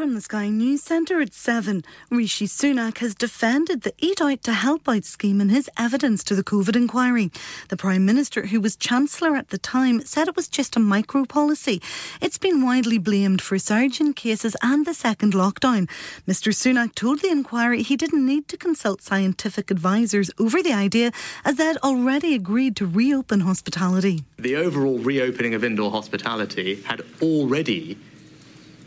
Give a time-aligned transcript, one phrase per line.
[0.00, 4.54] From the Sky News Centre at 7, Rishi Sunak has defended the Eat Out to
[4.54, 7.30] Help Out scheme in his evidence to the COVID inquiry.
[7.68, 11.26] The Prime Minister, who was Chancellor at the time, said it was just a micro
[11.26, 11.82] policy.
[12.22, 15.86] It's been widely blamed for surge in cases and the second lockdown.
[16.26, 21.12] Mr Sunak told the inquiry he didn't need to consult scientific advisors over the idea
[21.44, 24.24] as they had already agreed to reopen hospitality.
[24.38, 27.98] The overall reopening of indoor hospitality had already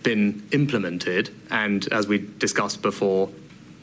[0.04, 3.30] been implemented and, as we discussed before,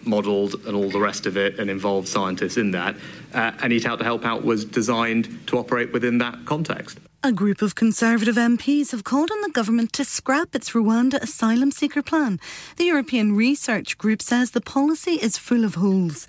[0.04, 2.94] modelled and all the rest of it and involved scientists in that.
[3.34, 6.98] Uh, and Eat Out to Help Out was designed to operate within that context.
[7.22, 11.70] A group of Conservative MPs have called on the government to scrap its Rwanda asylum
[11.70, 12.40] seeker plan.
[12.76, 16.26] The European Research Group says the policy is full of holes.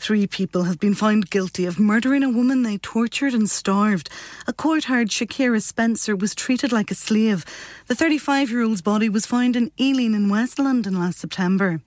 [0.00, 4.08] Three people have been found guilty of murdering a woman they tortured and starved.
[4.46, 7.44] A court heard Shakira Spencer was treated like a slave.
[7.86, 11.82] The 35 year old's body was found in Ealing in West London last September.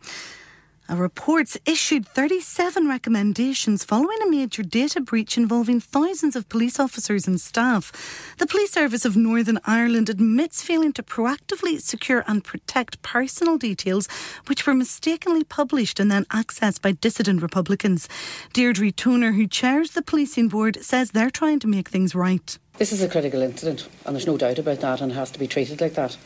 [0.90, 7.26] A report's issued 37 recommendations following a major data breach involving thousands of police officers
[7.26, 8.36] and staff.
[8.38, 14.10] The Police Service of Northern Ireland admits failing to proactively secure and protect personal details
[14.48, 18.10] which were mistakenly published and then accessed by dissident Republicans.
[18.52, 22.58] Deirdre Toner, who chairs the policing board, says they're trying to make things right.
[22.78, 25.40] This is a critical incident, and there's no doubt about that, and it has to
[25.40, 26.18] be treated like that.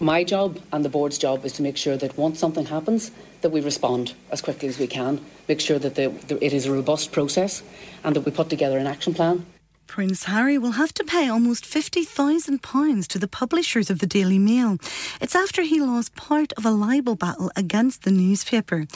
[0.00, 3.50] My job and the board's job is to make sure that once something happens, that
[3.50, 6.72] we respond as quickly as we can, make sure that the, the, it is a
[6.72, 7.62] robust process,
[8.02, 9.46] and that we put together an action plan.
[9.94, 14.76] Prince Harry will have to pay almost £50,000 to the publishers of the Daily Mail.
[15.20, 18.88] It's after he lost part of a libel battle against the newspaper.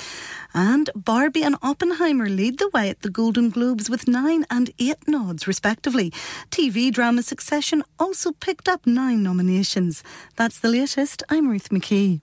[0.55, 5.07] And Barbie and Oppenheimer lead the way at the Golden Globes with nine and eight
[5.07, 6.11] nods, respectively.
[6.51, 10.03] TV drama Succession also picked up nine nominations.
[10.35, 11.23] That's the latest.
[11.31, 12.23] I'm Ruth McKee.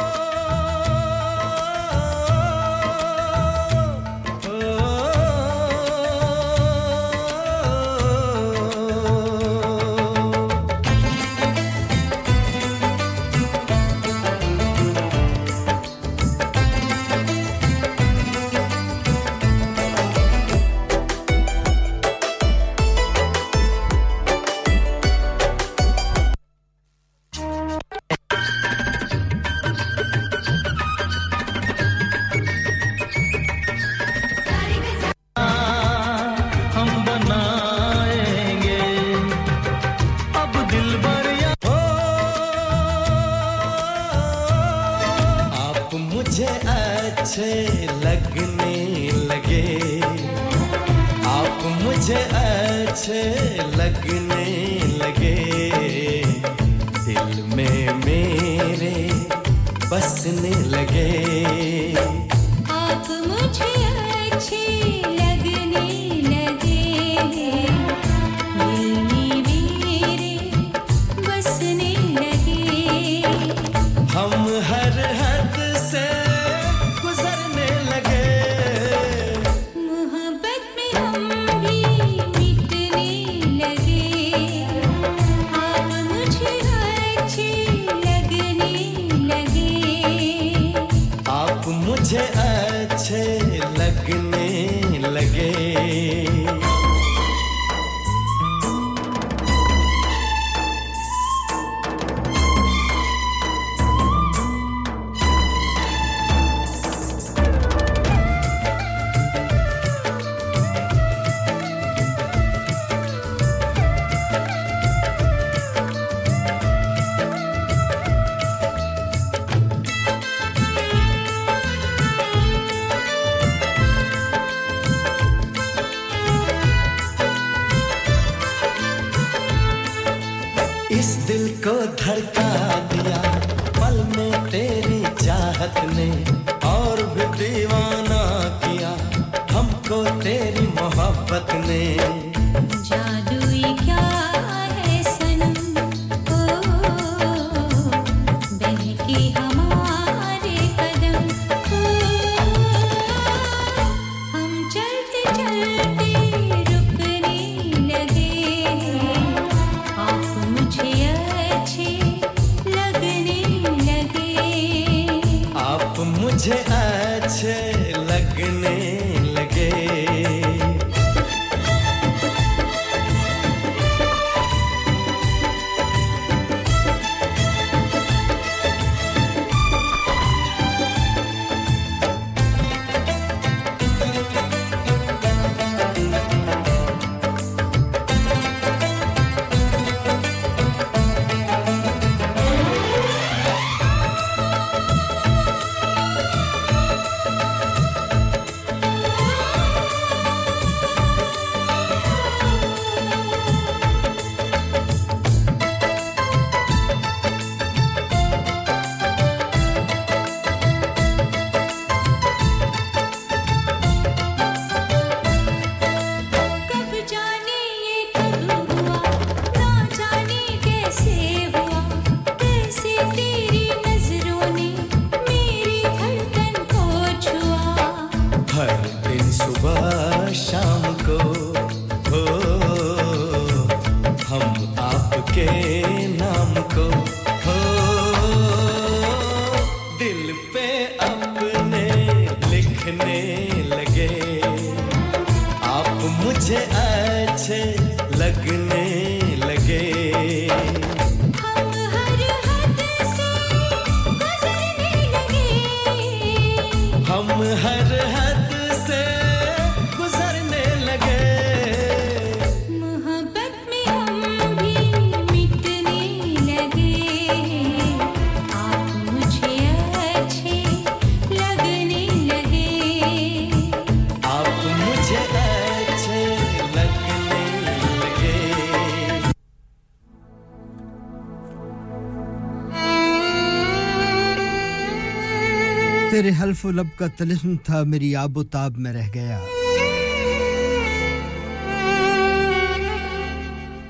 [286.61, 289.39] تیرے و لب کا تلسم تھا، میری آب و تاب میں رہ گیا۔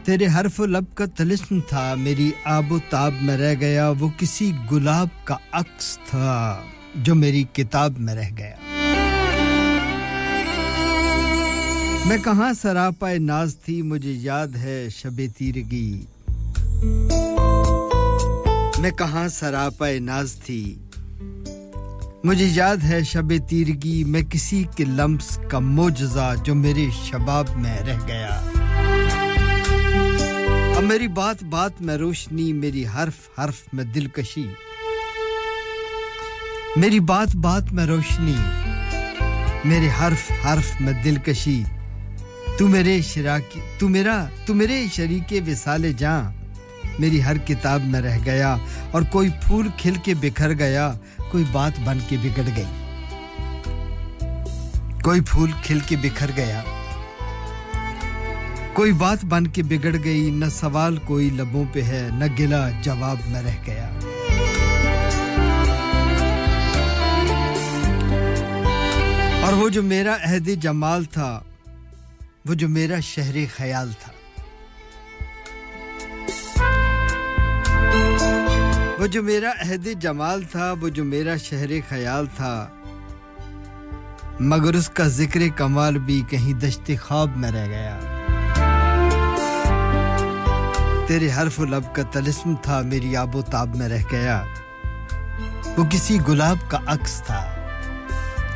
[0.03, 4.09] تیرے حرف و لب کا تلسم تھا، میری آب و تاب میں رہ گیا۔ وہ
[4.17, 6.61] کسی گلاب کا عکس تھا
[6.95, 8.55] جو میری کتاب میں رہ گیا۔
[12.05, 16.05] میں کہاں سراپا ناز تھی، مجھے یاد ہے شب تیرگی۔
[18.77, 20.77] میں کہاں سراپا ناز تھی؟
[22.23, 27.77] مجھے یاد ہے شب تیرگی میں کسی کے لمس کا موجزہ جو میرے شباب میں
[27.77, 28.41] رہ گیا۔
[30.77, 34.47] اب میری بات بات میں روشنی، میری حرف حرف میں دلکشی۔
[36.75, 38.35] میری بات بات میں روشنی،
[39.65, 41.63] میرے حرف حرف میں دلکشی۔
[42.59, 46.31] تو میرے شراکی تو میرا، تو میرے شریک وسال جاں۔
[46.99, 48.57] میری ہر کتاب میں رہ گیا
[48.91, 50.93] اور کوئی پھول کھل کے بکھر گیا۔
[51.31, 52.65] کوئی بات بن کے بگڑ گئی۔
[55.03, 56.63] کوئی پھول کھل کے بکھر گیا۔
[58.73, 63.17] کوئی بات بن کے بگڑ گئی، نہ سوال کوئی لبوں پہ ہے، نہ گلا جواب
[63.27, 63.89] میں رہ گیا۔
[69.41, 71.39] اور وہ جو میرا عہد جمال تھا،
[72.45, 74.20] وہ جو میرا شہر خیال تھا۔
[79.01, 82.67] وہ جو میرا عہد جمال تھا، وہ جو میرا شہر خیال تھا۔
[84.39, 87.99] مگر اس کا ذکر کمال بھی کہیں دشت خواب میں رہ گیا۔
[91.07, 94.43] تیرے حرف و لب کا تلسم تھا، میری آب و تاب میں رہ گیا۔
[95.77, 97.55] وہ کسی گلاب کا عکس تھا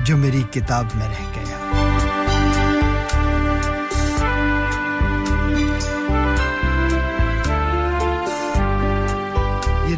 [0.04, 1.65] جو میری کتاب میں رہ گیا۔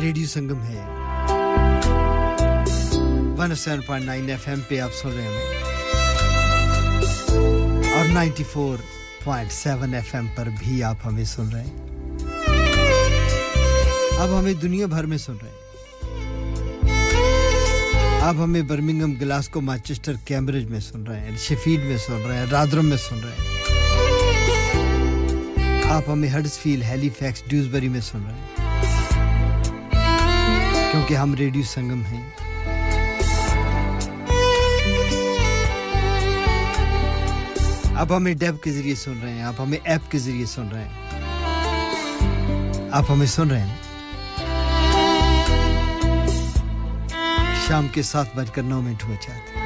[0.02, 0.84] ریڈیو سنگم ہے۔
[3.38, 5.58] One seven point nine FM M پہ آپ سن رہے ہیں۔
[7.94, 8.78] اور ninety four
[9.24, 11.78] point seven FM M پر بھی آپ ہمیں سن رہے ہیں۔
[14.20, 15.58] اب ہمیں دنیا بھر میں سن رہے ہیں۔
[18.22, 22.46] آپ ہمیں برمنگم گلاسکو، مانچسٹر، کیمبرج میں سن رہے ہیں۔ شفیڈ میں سن رہے ہیں
[22.52, 23.58] رادرم میں سن رہے ہیں۔
[25.92, 28.57] آپ ہمیں ہڈس فیل ہیلی فیکس ڈیوزبری میں سن رہے ہیں۔
[30.92, 32.30] کیونکہ ہم ریڈیو سنگم ہیں۔
[37.96, 40.84] آپ ہمیں ڈیب کے ذریعے سن رہے ہیں، آپ ہمیں ایپ کے ذریعے سن رہے
[40.84, 41.08] ہیں۔
[42.92, 43.76] آپ ہمیں سن رہے ہیں۔
[47.68, 49.60] شام کے سات بج کر نو منٹ ہوئے چاہتے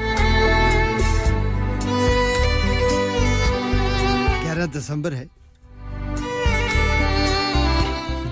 [4.44, 5.26] گیارہ دسمبر ہے۔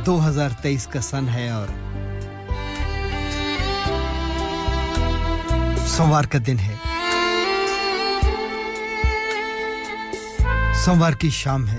[0.06, 1.68] دو ہزار تیئیس کا سن ہے اور
[6.00, 6.76] سوموار کا دن ہے۔
[10.74, 11.78] سوموار کی شام ہے۔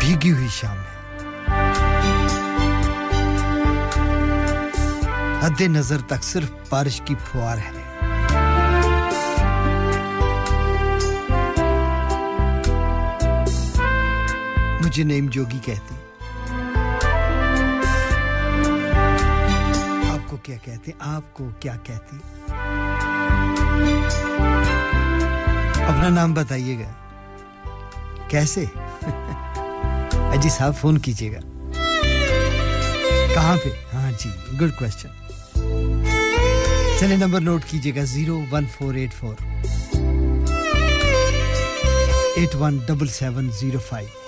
[0.00, 1.16] بھیگی ہوئی شام ہے۔
[5.40, 7.98] حد نظر تک صرف بارش کی پھوار ہے۔
[14.84, 15.94] مجھے نیم جوگی کہتی
[20.48, 22.16] کیا کہتے آپ کو کیا کہتے
[25.84, 26.92] اپنا نام بتائیے گا۔
[28.28, 28.64] کیسے؟
[30.12, 31.40] اجی صاحب فون کیجیے گا۔
[33.34, 35.08] کہاں پہ؟ ہاں جی گڈ کوشچن
[37.00, 39.34] چلے نمبر نوٹ کیجیے گا zero one four eight four
[42.36, 44.27] eight one double seven zero five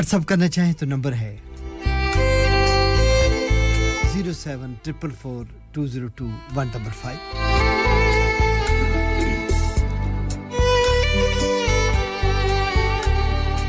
[0.14, 1.36] WhatsApp کرنا چاہیں تو نمبر ہے
[4.12, 7.18] zero seven triple four two zero two one double five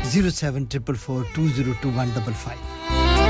[0.04, 2.60] zero seven triple four two zero two one double five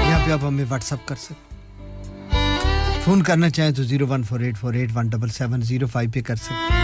[0.01, 4.41] یہاں پہ آپ ہمیں what's up کر سکتے فون کرنا چاہیں تو zero one four
[4.41, 6.81] eight four eight one double seven zero five پہ کر سکتے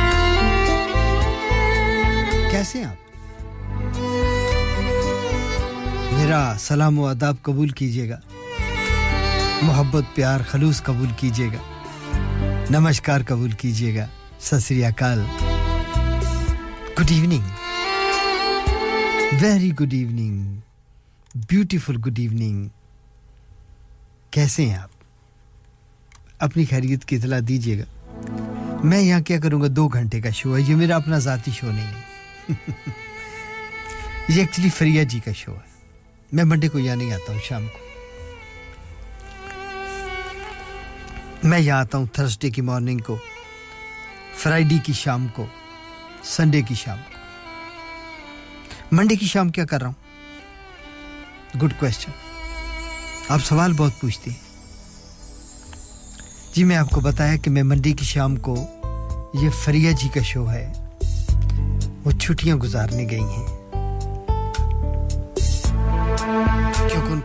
[2.50, 3.07] کیسے ہیں آپ؟
[6.28, 8.18] میرا سلام و اداب قبول کیجیے گا۔
[9.62, 11.80] محبت، پیار، خلوص قبول کیجیے گا۔
[12.70, 14.06] نمسکار قبول کیجیے گا۔
[14.40, 15.24] Sasri Akal.
[17.00, 17.42] Good evening
[19.40, 20.60] very good evening
[21.34, 22.68] beautiful good evening
[24.30, 24.90] کیسے ہیں آپ؟
[26.38, 27.84] اپنی خیریت کی اطلاع دیجیے گا۔
[28.84, 31.70] میں یہاں کیا کروں گا؟ دو گھنٹے کا شو ہے۔ یہ میرا اپنا ذاتی شو
[31.72, 32.02] نہیں ہے۔
[34.28, 35.77] یہ ایکچولی فریہ جی کا شو ہے۔
[36.32, 37.78] میں منڈے کو یہاں نہیں آتا ہوں، شام کو۔
[41.44, 43.16] میں یہاں آتا ہوں تھرسڈے کی مارننگ کو
[44.36, 45.46] فرائیڈے کی شام کو
[46.24, 47.18] سنڈے کی شام کو۔
[48.92, 52.10] منڈے کی شام کیا کر رہا ہوں؟ گڈ کوشچن
[53.28, 54.48] آپ سوال بہت پوچھتے ہیں۔
[56.54, 58.66] جی میں آپ کو بتایا کہ میں منڈے کی شام کو،
[59.34, 60.72] یہ فریہ جی کا شو ہے،
[62.04, 63.57] وہ چھٹیاں گزارنے گئی ہیں۔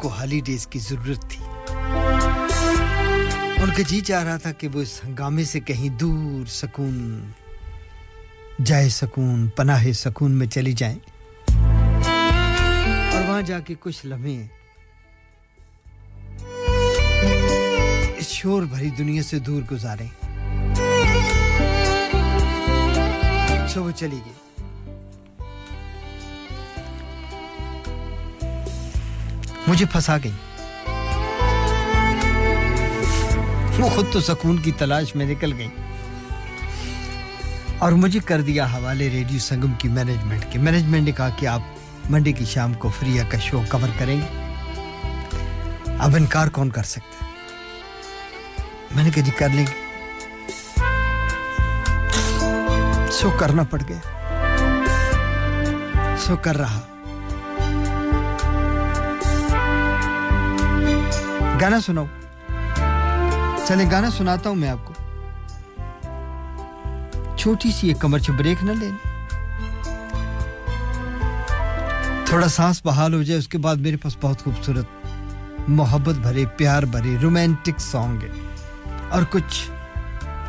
[0.04, 1.44] کو ہالیڈیز کی ضرورت تھی۔
[3.62, 7.32] ان کا جی چاہ رہا تھا کہ وہ اس ہنگامے سے کہیں دور سکون،
[8.64, 11.00] جائے سکون، پناہ سکون میں چلی جائیں۔
[13.14, 14.46] اور وہاں جا کے کچھ لمحے
[18.18, 20.10] اس شور بھری دنیا سے دور گزاریں
[23.68, 24.43] سو وہ چلی گئی۔
[29.68, 30.32] مجھے پھنسا گئی۔
[33.80, 35.68] وہ خود تو سکون کی تلاش میں نکل گئی۔
[37.78, 41.62] اور مجھے کر دیا حوالے ریڈیو سنگم کی مینجمنٹ کے۔ مینجمنٹ نے کہا کہ آپ
[42.10, 44.44] منڈے کی شام کو فری کا شو کور کریں گے۔
[46.00, 47.32] اب انکار کون کر سکتا ہے؟
[48.96, 49.84] میں نے کہا جی کر لیں گے۔
[53.12, 54.00] سو کرنا پڑ گیا۔
[56.20, 56.93] سو کر رہا۔
[61.64, 62.06] گانا سناؤ۔
[63.68, 64.94] چلے گانا سناتا ہوں میں آپ کو۔
[67.36, 68.98] چھوٹی سی ایک کمر کمرشل بریک نہ لینا
[72.26, 74.86] تھوڑا سانس بحال ہو جائے، اس کے بعد میرے پاس بہت خوبصورت
[75.68, 78.30] محبت بھرے، پیار بھرے، رومانٹک سانگ ہے
[79.10, 79.70] اور کچھ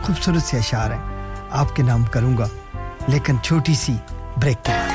[0.02, 2.49] خوبصورت سے اشعار ہیں۔ آپ کے نام کروں گا،
[3.09, 3.97] لیکن چھوٹی سی
[4.37, 4.93] بریک کے بعد۔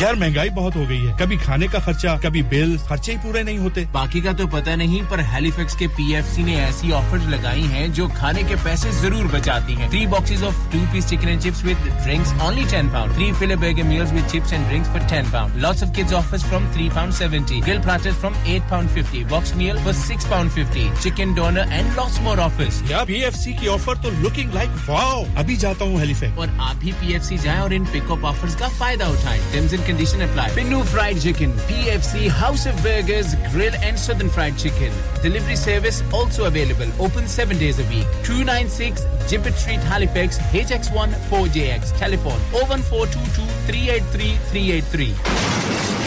[0.00, 3.42] یار مہنگائی بہت ہو گئی ہے۔ کبھی کھانے کا خرچہ کبھی بل خرچے ہی پورے
[3.42, 6.54] نہیں ہوتے۔ باقی کا تو پتہ نہیں پر ہیلی فیکس کے پی ایف سی نے
[6.56, 10.78] ایسی آفر لگائی ہیں جو کھانے کے پیسے ضرور بچاتی ہیں۔ Three boxes of two
[10.92, 14.52] piece chicken and chips with drinks only ten pound three fillet burger meals with chips
[14.52, 18.20] and drinks for ten pound lots of kids offers from three pound seventy grill platters
[18.20, 22.38] from eight pound fifty box meal for six pound fifty chicken doner and lots more
[22.38, 26.14] offers یا P F C کی offer تو looking like wow ابھی جاتا ہوں ہیلی
[26.14, 29.04] fax اور آپ بھی P F C جائیں اور ان پک اپ آفرز کا فائدہ
[29.04, 29.42] اٹھائیں۔
[29.86, 30.50] condition apply.
[30.50, 34.92] Binu Fried Chicken, PFC, House of Burgers, Grill and Southern Fried Chicken.
[35.22, 36.88] Delivery service also available.
[36.98, 38.06] Open 7 days a week.
[38.24, 41.96] 296 Gibbet Street, Halifax, HX1 4JX.
[41.96, 46.06] Telephone 01422 383 383.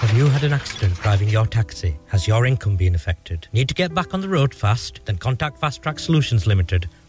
[0.00, 1.96] Have you had an accident driving your taxi?
[2.08, 3.48] Has your income been affected?
[3.52, 5.00] Need to get back on the road fast?
[5.04, 6.88] Then contact Fast Track Solutions Limited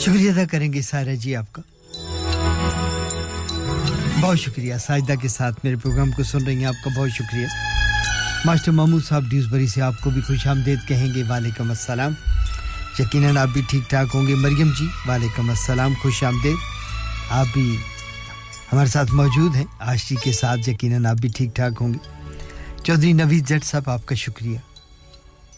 [0.00, 1.62] شکریہ ادا کریں گے سائرہ جی آپ کا۔
[4.20, 7.46] بہت شکریہ۔ ساجدہ کے ساتھ میرے پروگرام کو سن رہی ہیں آپ کا بہت شکریہ۔
[8.44, 12.12] ماسٹر محمود صاحب ڈیوزبری سے آپ کو بھی خوش آمدید کہیں گے۔ وعلیکم السلام۔
[12.98, 16.56] یقیناً آپ بھی ٹھیک ٹھاک ہوں گے۔ مریم جی وعلیکم السلام۔ خوش آمدید۔
[17.30, 17.76] آپ بھی
[18.72, 21.98] ہمارے ساتھ موجود ہیں۔ آشتی کے ساتھ یقیناً آپ بھی ٹھیک ٹھاک ہوں گے۔
[22.84, 24.58] چودھری نوید جٹ صاحب، آپ کا شکریہ۔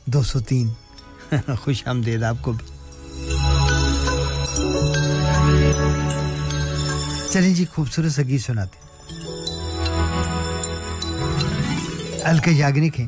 [0.06, 0.68] دو سو تین۔
[1.60, 2.66] خوش آمدید آپ کو بھی۔
[7.32, 8.80] چلیں جی خوبصورت سا سناتے
[12.24, 13.06] الکا یاگنک ہیں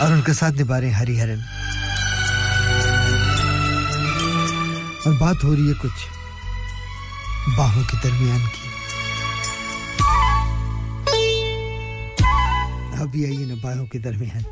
[0.00, 1.40] اور ان کے ساتھ نبھا رہے ہیں ہری ہرن
[5.06, 6.06] اور بات ہو رہی ہے کچھ
[7.56, 8.68] باہوں کے درمیان کی
[13.02, 14.42] ابھی آئیے نا باہوں کے درمیان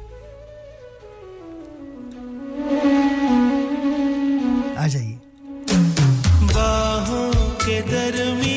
[4.79, 5.17] آ جائیے۔
[6.55, 7.33] باہوں
[7.65, 8.48] کے درمیان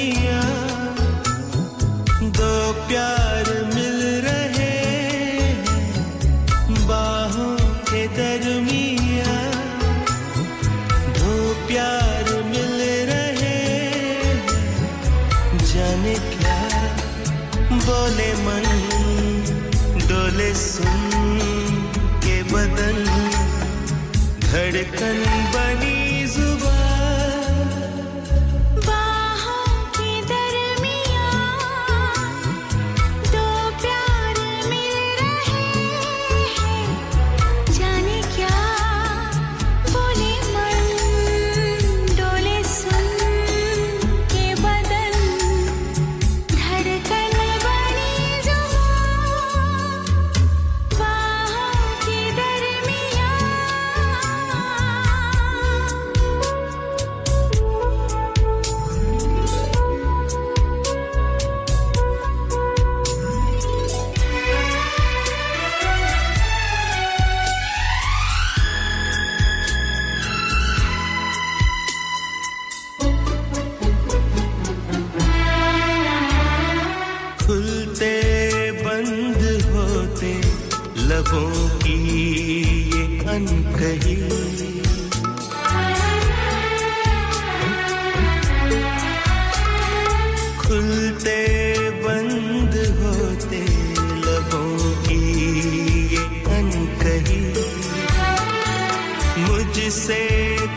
[99.91, 100.17] سے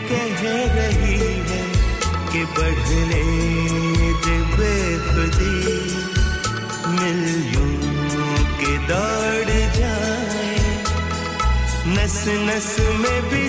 [0.07, 0.41] کہہ
[0.75, 1.15] رہی
[1.49, 1.61] ہے
[2.31, 3.21] کہ بڑھنے
[4.25, 4.73] دے بے
[5.05, 5.77] خودی
[6.89, 7.69] ملیوں
[8.59, 9.45] کے دوڑ
[9.77, 10.57] جائے
[11.87, 13.44] نس نس میں بھی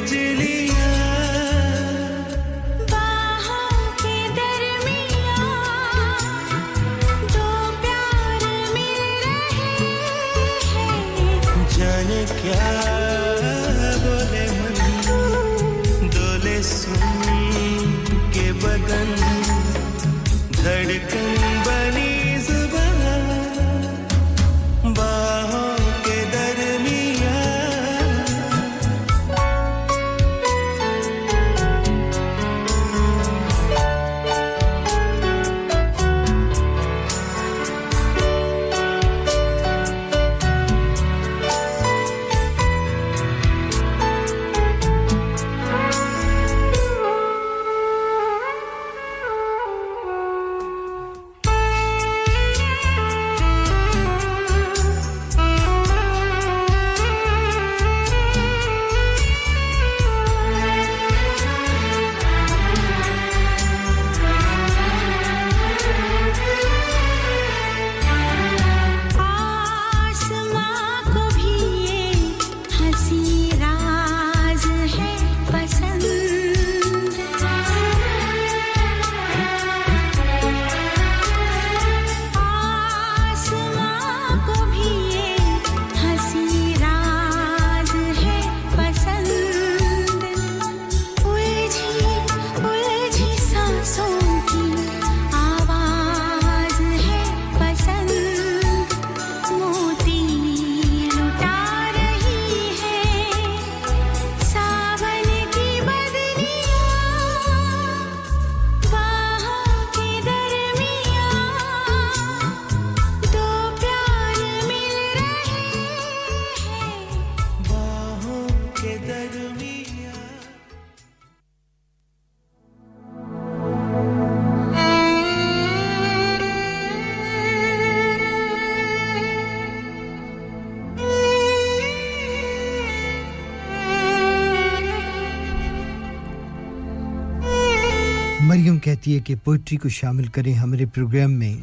[139.47, 141.55] پوئٹری کو شامل کریں ہمارے پروگرام میں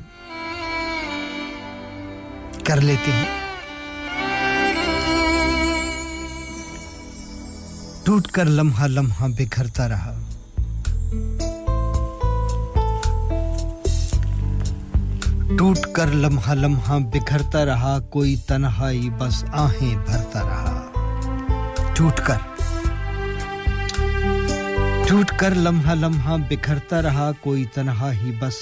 [2.64, 3.26] کر لیتے ہیں۔
[8.04, 10.20] ٹوٹ کر لمحہ لمحہ بکھرتا رہا۔
[15.58, 20.90] ٹوٹ کر لمحہ لمحہ بکھرتا رہا، کوئی تنہائی بس آہیں بھرتا رہا۔
[21.94, 22.53] ٹوٹ کر۔
[25.14, 28.54] ٹوٹ کر لمحہ لمحہ بکھرتا رہا، کوئی تنہا ہی بس۔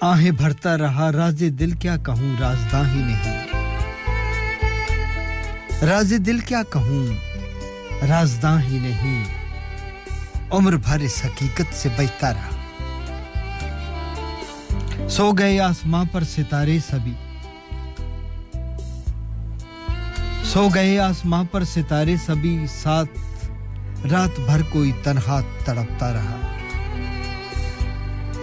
[0.00, 3.46] آہیں بھرتا رہا، راز دل کیا کہوں؟ رازداں ہی نہیں۔
[5.84, 7.06] راز دل کیا کہوں؟
[8.08, 9.24] رازداں ہی نہیں۔
[10.50, 12.50] عمر بھر اس حقیقت سے بچتا رہا۔
[15.08, 17.14] سو گئے آسمان پر ستارے سبھی۔
[20.44, 23.25] سو گئے آسماں پر ستارے سبھی ساتھ
[24.10, 26.36] رات بھر کوئی تنہا تڑپتا رہا۔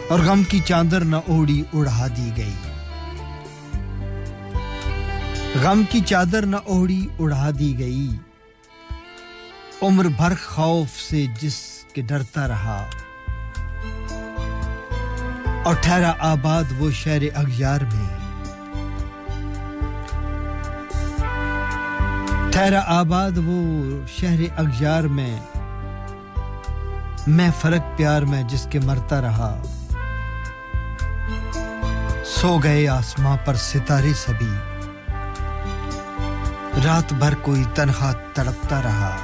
[0.10, 2.54] اور غم کی چادر نہ اوڑی اڑا دی گئی۔
[5.64, 8.10] غم کی چادر نہ اوڑی اڑا دی گئی۔
[9.82, 12.86] عمر بھر خوف سے جس کے ڈرتا رہا۔
[15.64, 18.14] اور ٹھہرا آباد وہ شہر اغیار میں۔
[22.52, 25.40] ٹھہرا آباد وہ شہر اغیار میں۔
[27.28, 29.62] میں فرق پیار میں جس کے مرتا رہا۔
[32.26, 34.54] سو گئے آسماں پر ستارے سبھی۔
[36.86, 39.18] رات بھر کوئی تنہا تڑپتا رہا۔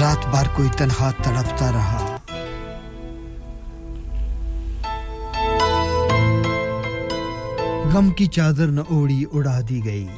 [0.00, 2.16] رات بھر کوئی تنہا تڑپتا رہا۔
[7.94, 10.08] غم کی چادر نہ اوڑی اڑا دی گئی۔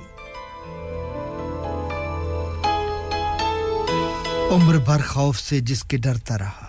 [4.52, 6.66] عمر بھر خوف سے جس کے ڈرتا رہا۔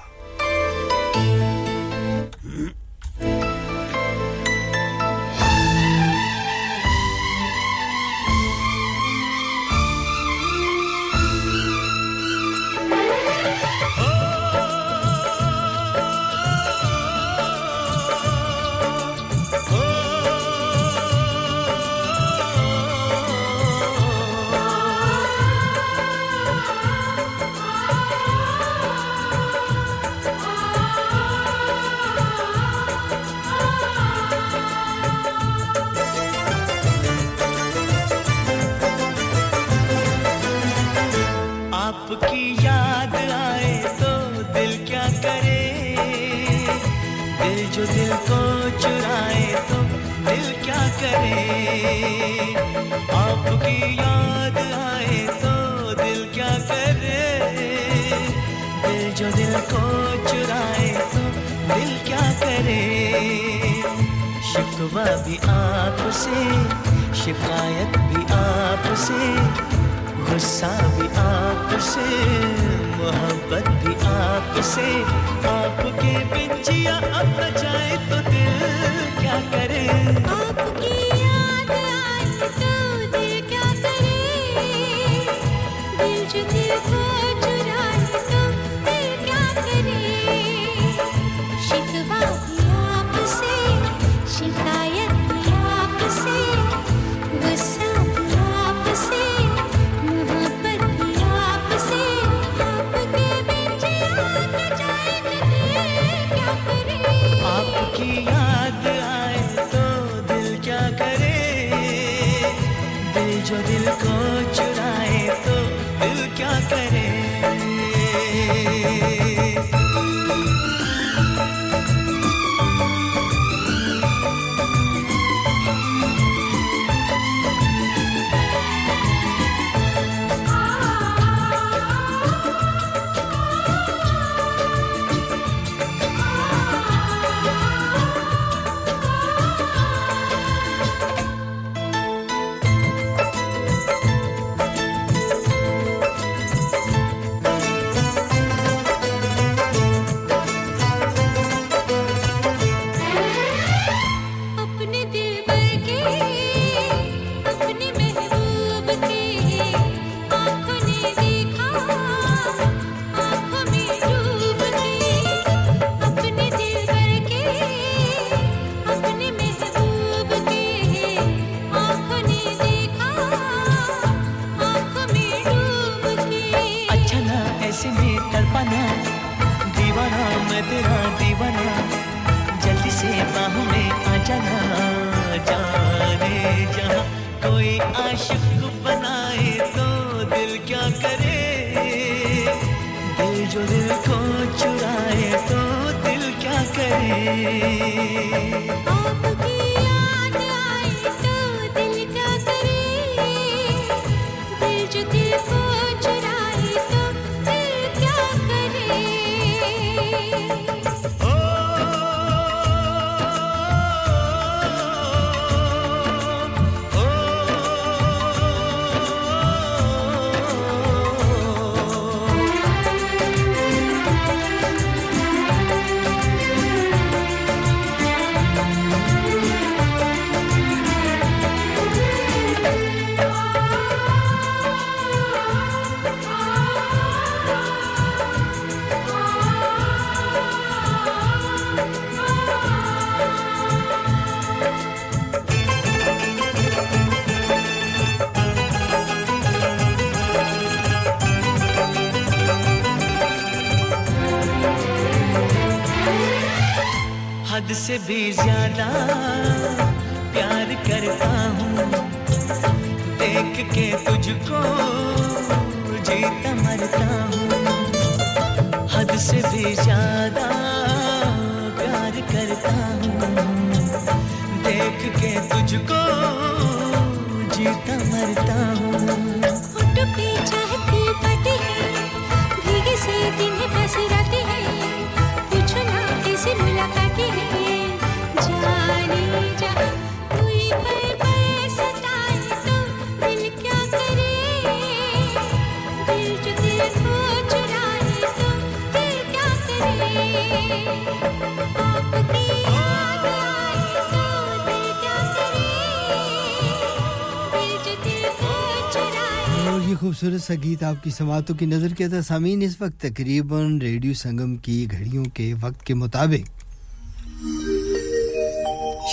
[310.23, 314.13] خوبصورت سا گیت آپ کی سماعتوں کی نظر کے تھا۔ سامعین، اس وقت تقریباً ریڈیو
[314.13, 316.63] سنگم کی گھڑیوں کے وقت کے مطابق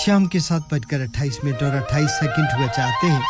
[0.05, 3.21] شام کے ساتھ بج کر اٹھائیس منٹ اور اٹھائیس سیکنڈ ہوئے چاہتے ہیں۔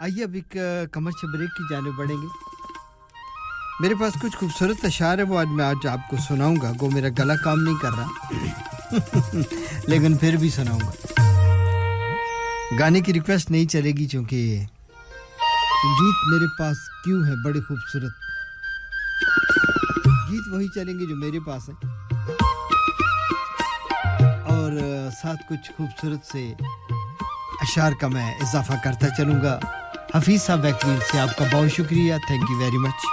[0.00, 0.56] آئیے اب ایک
[0.92, 2.26] کمرشل بریک کی جانب بڑھیں گے۔
[3.80, 6.90] میرے پاس کچھ خوبصورت اشعار ہے وہ آج میں آج آپ کو سناؤں گا۔ گو،
[6.90, 8.34] میرا گلا کام نہیں کر رہا۔
[9.86, 10.99] لیکن پھر بھی سناؤں گا۔
[12.78, 14.60] گانے کی ریکویسٹ نہیں چلے گی چونکہ
[15.84, 18.12] گیت میرے پاس کیوں ہے بڑے خوبصورت؟
[20.30, 21.88] گیت وہی چلیں گے جو میرے پاس ہیں۔
[24.42, 24.72] اور
[25.22, 26.54] ساتھ کچھ خوبصورت سے
[27.60, 29.58] اشعار کا میں اضافہ کرتا چلوں گا۔
[30.14, 33.04] حفیظ صاحب ویکیل سے آپ کا بہت شکریہ۔ Thank you very much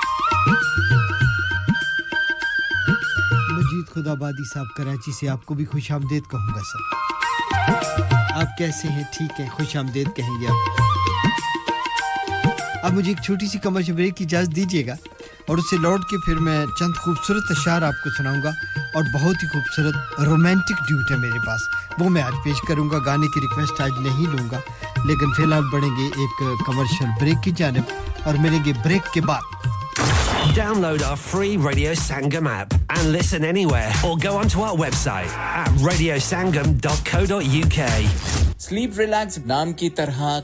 [3.52, 8.58] Majeed Khuda Abadi صاحب کراچی سے آپ کو بھی خوش آمدید کہوں گا سر۔ آپ
[8.58, 10.82] کیسے ہیں؟ ٹھیک ہیں، خوش آمدید کہیں گے آپ۔
[12.84, 14.96] اب مجھے ایک چھوٹی سی کمرش بریک کی اجازت دیجیے گا
[15.48, 18.50] اور اسے لوٹ کے پھر میں چند خوبصورت اشعار آپ کو سناؤں گا
[18.94, 21.62] اور بہت ہی خوبصورت رومانٹک ڈیوٹ ہے میرے پاس۔
[22.00, 24.60] وہ میں آج پیش کروں گا، گانے کی ریکویسٹ آج نہیں لوں گا،
[25.06, 27.84] لیکن فی الحال بڑھیں گے ایک کمرشل بریک کی جانب
[28.24, 29.42] اور ملیں گے بریک کے بعد۔
[30.56, 35.68] Download our free Radio Sangam app and listen anywhere or go onto our website at
[35.80, 38.58] radiosangam.co.uk.
[38.58, 40.44] Sleep relax naam ki tarha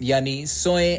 [0.00, 0.98] yani soye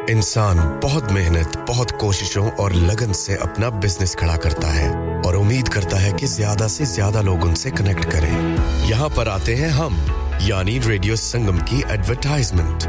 [0.08, 4.88] انسان بہت محنت بہت کوششوں اور لگن سے اپنا بزنس کھڑا کرتا ہے
[5.24, 8.56] اور امید کرتا ہے کہ زیادہ سے زیادہ لوگ ان سے کنیکٹ کریں۔
[8.88, 9.96] یہاں پر آتے ہیں ہم
[10.40, 12.88] یعنی ریڈیو سنگم کی ایڈورٹائزمنٹ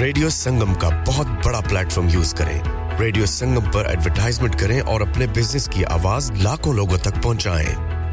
[0.00, 2.58] ریڈیو سنگم کا بہت بڑا پلیٹ فارم یوز کریں۔
[3.00, 8.01] ریڈیو سنگم پر ایڈورٹائزمنٹ کریں اور اپنے بزنس کی آواز لاکھوں لوگوں تک پہنچائیں۔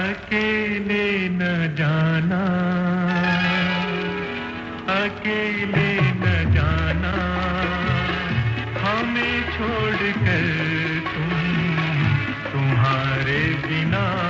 [0.00, 2.44] اکیلے نہ جانا۔
[4.86, 7.12] اکیلے نہ جانا۔
[8.82, 10.46] ہمیں چھوڑ کر
[11.14, 11.38] تم
[12.52, 14.29] تمہارے بنا۔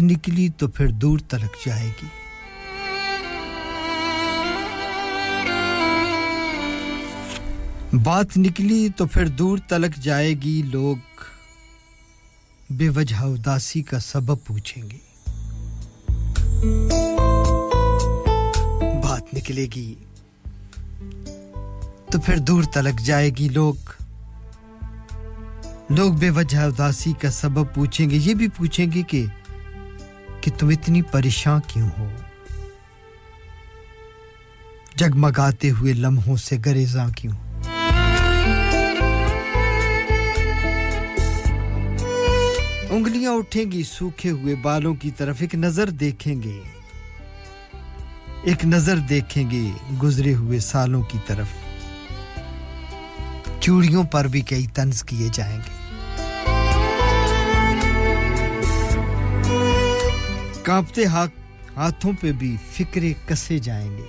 [0.00, 2.08] نکلی تو پھر دور تلک جائے گی۔
[8.04, 10.96] بات نکلی تو پھر دور تلک جائے گی، لوگ
[12.70, 14.98] بے وجہ اداسی کا سبب پوچھیں گے۔
[19.02, 19.94] بات نکلے گی
[22.10, 23.74] تو پھر دور تلک جائے گی، لوگ
[25.90, 29.24] لوگ بے وجہ اداسی کا سبب پوچھیں گے۔ یہ بھی پوچھیں گے کہ
[30.40, 32.08] کہ تم اتنی پریشان کیوں ہو؟
[34.96, 37.32] جگمگاتے ہوئے لمحوں سے گریزاں کیوں؟
[42.90, 46.60] انگلیاں اٹھیں گی، سوکھے ہوئے بالوں کی طرف ایک نظر دیکھیں گے۔
[48.42, 49.70] ایک نظر دیکھیں گے
[50.02, 51.46] گزرے ہوئے سالوں کی طرف۔
[53.60, 55.79] چوڑیوں پر بھی کئی طنز کیے جائیں گے۔
[60.62, 64.04] کانپتے ہاتھوں پہ بھی فکرے کسے جائیں گے۔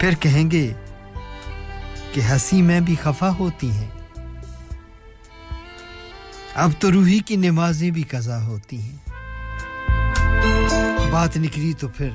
[0.00, 0.72] پھر کہیں گے
[2.12, 3.88] کہ ہنسی میں بھی خفا ہوتی ہیں۔
[6.54, 8.96] اب تو روحی کی نمازیں بھی قضا ہوتی ہیں۔
[11.10, 12.10] بات نکلی تو پھر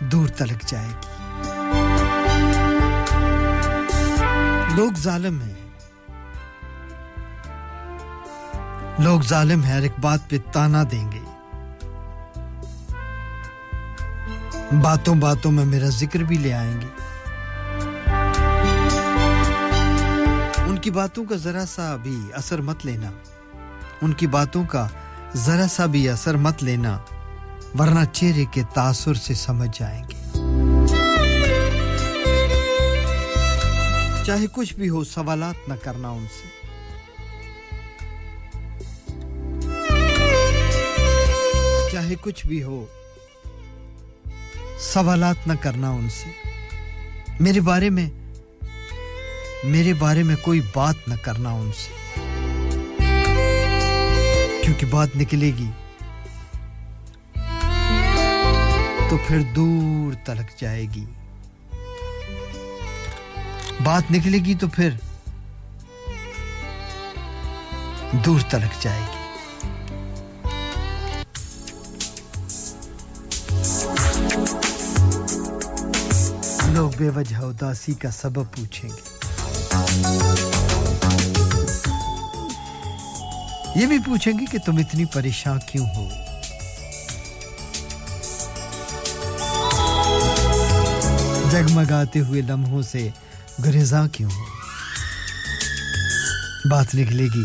[0.00, 1.18] دور تلک جائے گی۔
[4.76, 5.57] لوگ ظالم ہیں۔
[8.98, 11.20] لوگ ظالم ہے ایک بات پہ تانا دیں گے۔
[14.82, 16.86] باتوں باتوں میں میرا ذکر بھی لے آئیں گے۔
[20.66, 23.10] ان کی باتوں کا ذرا سا بھی اثر مت لینا۔
[24.02, 24.88] ان کی باتوں کا
[25.36, 26.98] ذرا سا بھی اثر مت لینا۔
[27.78, 30.32] ورنہ چہرے کے تاثر سے سمجھ جائیں گے۔
[34.24, 36.57] چاہے کچھ بھی ہو، سوالات نہ کرنا ان سے۔
[41.98, 42.86] چاہے کچھ بھی ہو،
[44.78, 46.48] سوالات نہ کرنا ان سے۔
[47.40, 48.10] میرے بارے میں،
[49.64, 52.20] میرے بارے میں کوئی بات نہ کرنا ان سے۔
[54.62, 55.70] کیونکہ بات نکلے گی،
[59.10, 61.04] تو پھر دور تلک جائے گی۔
[63.82, 64.90] بات نکلے گی تو پھر
[68.12, 69.17] دور تلک جائے گی۔
[76.78, 79.02] لوگ بے وجہ اداسی کا سبب پوچھیں گے۔
[83.76, 86.08] یہ بھی پوچھیں گے کہ تم اتنی پریشان کیوں ہو؟
[91.50, 93.08] جگمگاتے ہوئے لمحوں سے
[93.64, 94.44] گریزاں کیوں ہو؟
[96.70, 97.44] بات نکلے گی۔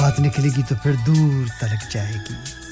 [0.00, 2.65] بات نکلے گی تو پھر دور تلک جائے گی۔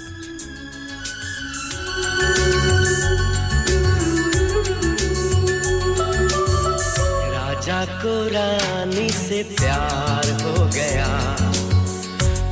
[8.03, 11.07] کو رانی سے پیار ہو گیا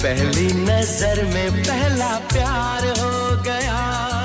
[0.02, 4.24] پہلی نظر میں پہلا پیار ہو گیا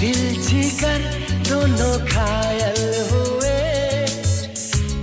[0.00, 1.00] دل جی کر
[1.48, 2.80] دونوں کھائل
[3.10, 4.04] ہوئے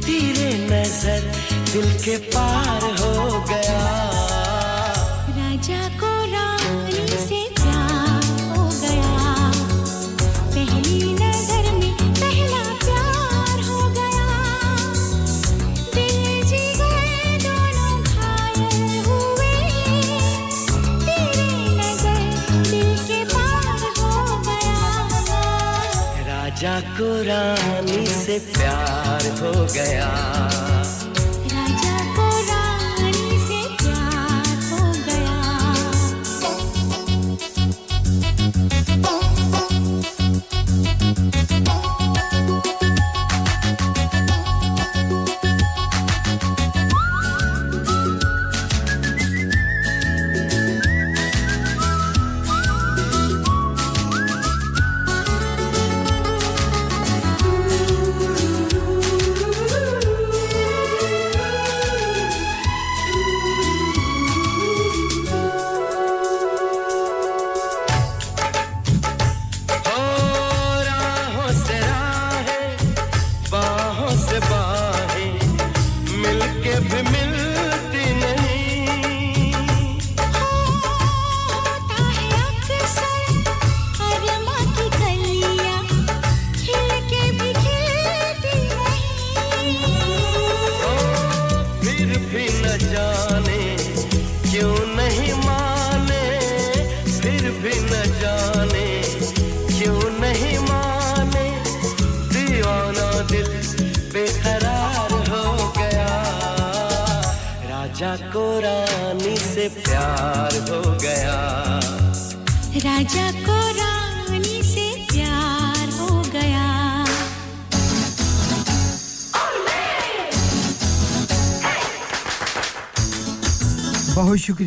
[0.05, 1.19] تیرے نظر
[1.73, 2.84] دل کے پار
[26.97, 30.09] قرآن سے پیار ہو گیا۔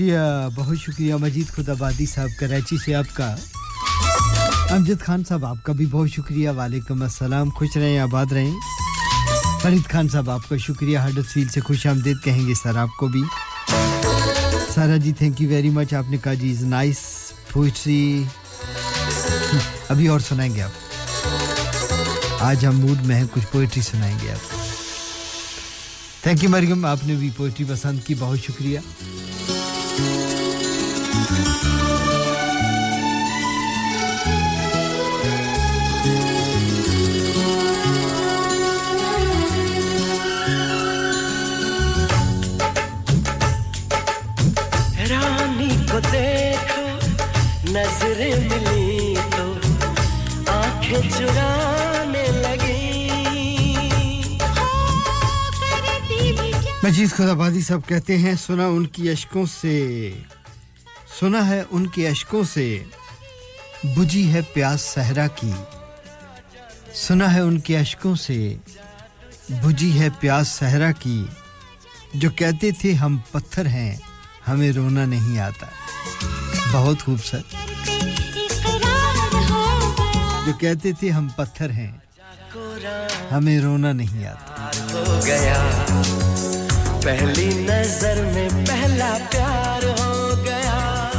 [0.08, 3.36] شکریہ، بہت شکریہ مجید خود آبادی صاحب، کراچی سے آپ کا۔
[4.70, 8.54] امجد خان صاحب، آپ کا بھی بہت شکریہ۔ وعلیکم السلام، خوش رہیں، آباد رہیں۔
[9.62, 12.88] فرید خان صاحب، آپ کا شکریہ۔ ہرڈت فیل سے خوش آمدید کہیں گے سر آپ
[12.98, 13.22] کو بھی۔
[14.74, 16.98] Sara ji thank you very much آپ نے کہا جی از نائس
[17.52, 18.24] پوئٹری
[19.88, 20.70] ابھی اور سنائیں گے آپ۔
[22.40, 24.54] آج ہم موڈ میں ہیں، کچھ پوئٹری سنائیں گے آپ۔
[26.22, 28.78] تھینک یو مریم، آپ نے بھی پوئٹری پسند کی، بہت شکریہ۔
[56.82, 60.12] مجید خدا بادی صاحب کہتے ہیں، سنا ان کی اشکوں سے۔
[61.20, 62.84] سنا ہے ان کے اشکوں سے۔
[63.96, 65.50] بجھی ہے پیاس صحرا کی۔
[66.94, 68.56] سنا ہے ان کے اشکوں سے۔
[69.48, 71.24] بجھی ہے پیاس صحرا کی۔
[72.14, 73.96] جو کہتے تھے ہم پتھر ہیں،
[74.48, 75.66] ہمیں رونا نہیں آتا۔
[76.72, 77.54] بہت خوبصورت۔
[80.46, 81.92] جو کہتے تھے ہم پتھر ہیں،
[83.32, 84.70] ہمیں رونا نہیں آتا۔
[87.08, 91.10] پہلی نظر میں پہلا پیار ہو گیا۔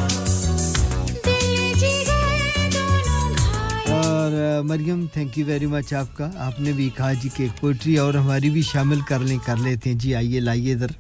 [4.66, 8.14] Maryam thank you very much آپ کا۔ آپ نے بھی کہا جی کہ پوئٹری اور
[8.14, 10.92] ہماری بھی شامل کر لیں، کر لیتے ہیں۔ جی آئیے، لائیے ادھر۔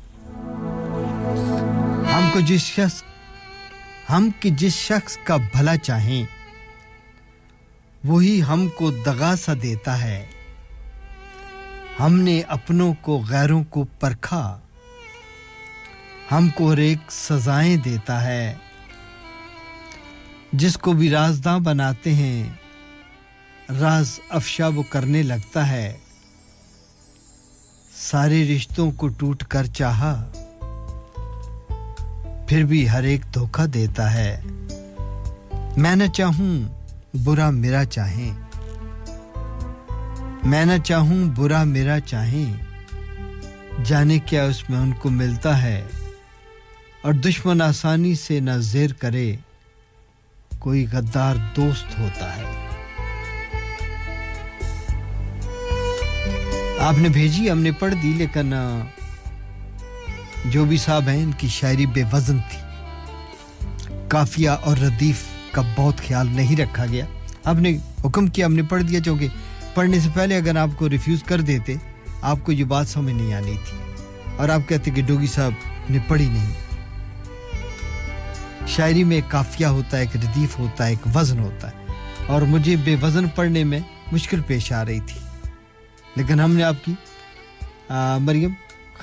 [2.13, 3.03] ہم کو جس شخص،
[4.09, 6.23] ہم کی جس شخص کا بھلا چاہیں،
[8.03, 10.25] وہی ہم کو دغا سا دیتا ہے۔
[11.99, 14.59] ہم نے اپنوں کو، غیروں کو پرکھا۔
[16.31, 18.55] ہم کو ریک سزائیں دیتا ہے۔
[20.53, 22.49] جس کو بھی رازداں بناتے ہیں،
[23.79, 25.97] راز افشا وہ کرنے لگتا ہے۔
[27.95, 30.31] سارے رشتوں کو ٹوٹ کر چاہا،
[32.47, 34.41] پھر بھی ہر ایک دھوکہ دیتا ہے۔
[35.77, 36.69] میں نہ چاہوں
[37.23, 38.33] برا میرا چاہیں۔
[40.43, 42.53] میں نہ چاہوں برا میرا چاہیں۔
[43.85, 45.85] جانے کیا اس میں ان کو ملتا ہے۔
[47.01, 49.35] اور دشمن آسانی سے نہ زیر کرے،
[50.59, 52.43] کوئی غدار دوست ہوتا ہے۔
[56.79, 58.53] آپ نے بھیجی، ہم نے پڑھ دی، لیکن
[60.45, 62.59] جو بھی صاحب ہیں، ان کی شاعری بے وزن تھی۔
[64.07, 67.05] کافیہ اور ردیف کا بہت خیال نہیں رکھا گیا۔
[67.43, 69.27] آپ نے حکم کیا، ہم نے پڑھ دیا، چونکہ
[69.73, 71.75] پڑھنے سے پہلے اگر آپ کو ریفیوز کر دیتے،
[72.21, 73.77] آپ کو یہ بات سمجھ نہیں آنی تھی۔
[74.37, 75.51] اور آپ کہتے کہ ڈوگی صاحب
[75.89, 76.68] نے پڑھی نہیں۔
[78.67, 81.85] شاعری میں ایک قافیہ ہوتا ہے ایک ردیف ہوتا ہے ایک وزن ہوتا ہے۔
[82.27, 83.79] اور مجھے بے وزن پڑھنے میں
[84.11, 85.19] مشکل پیش آ رہی تھی۔
[86.15, 86.93] لیکن ہم نے آپ کی
[87.89, 88.51] آ, مریم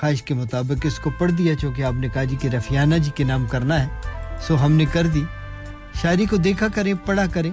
[0.00, 3.11] خواہش کے مطابق اس کو پڑھ دیا چونکہ آپ نے کہا جی کہ رفیانہ جی
[3.14, 3.88] کے نام کرنا ہے۔
[4.40, 5.24] سو ہم نے کر دی۔
[6.02, 7.50] شاعری کو دیکھا کریں پڑھا کریں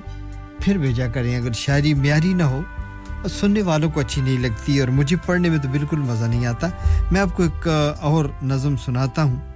[0.60, 2.62] پھر بھیجا کریں۔ اگر شاعری معیاری نہ ہو
[3.08, 6.46] اور سننے والوں کو اچھی نہیں لگتی اور مجھے پڑھنے میں تو بالکل مزہ نہیں
[6.46, 6.68] آتا
[7.12, 7.68] میں آپ کو ایک
[8.02, 9.53] اور نظم سناتا ہوں۔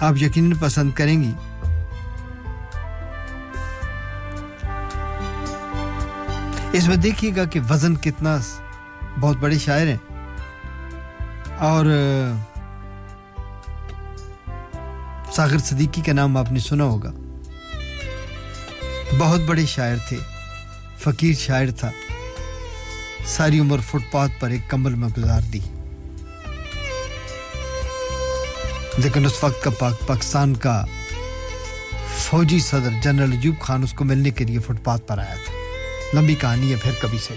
[0.00, 1.32] آپ یقیناً پسند کریں گی۔
[6.72, 8.38] اس میں دیکھیے گا کہ وزن کتنا
[9.20, 9.96] بہت بڑے شاعر ہیں۔
[11.58, 11.86] اور
[15.32, 17.10] ساغر صدیقی کا نام آپ نے سنا ہوگا۔
[19.18, 20.18] بہت بڑے شاعر تھے۔
[20.98, 21.90] فقیر شاعر تھا۔
[23.24, 25.60] ساری عمر فٹ پاتھ پر ایک کمبل میں گزار دی۔
[29.04, 30.84] لیکن اس وقت کا پاک پاکستان کا
[32.16, 35.52] فوجی صدر جنرل ایوب خان اس کو ملنے کے لیے فٹ پاتھ پر آیا تھا۔
[36.20, 37.34] لمبی کہانی ہے پھر کبھی سے۔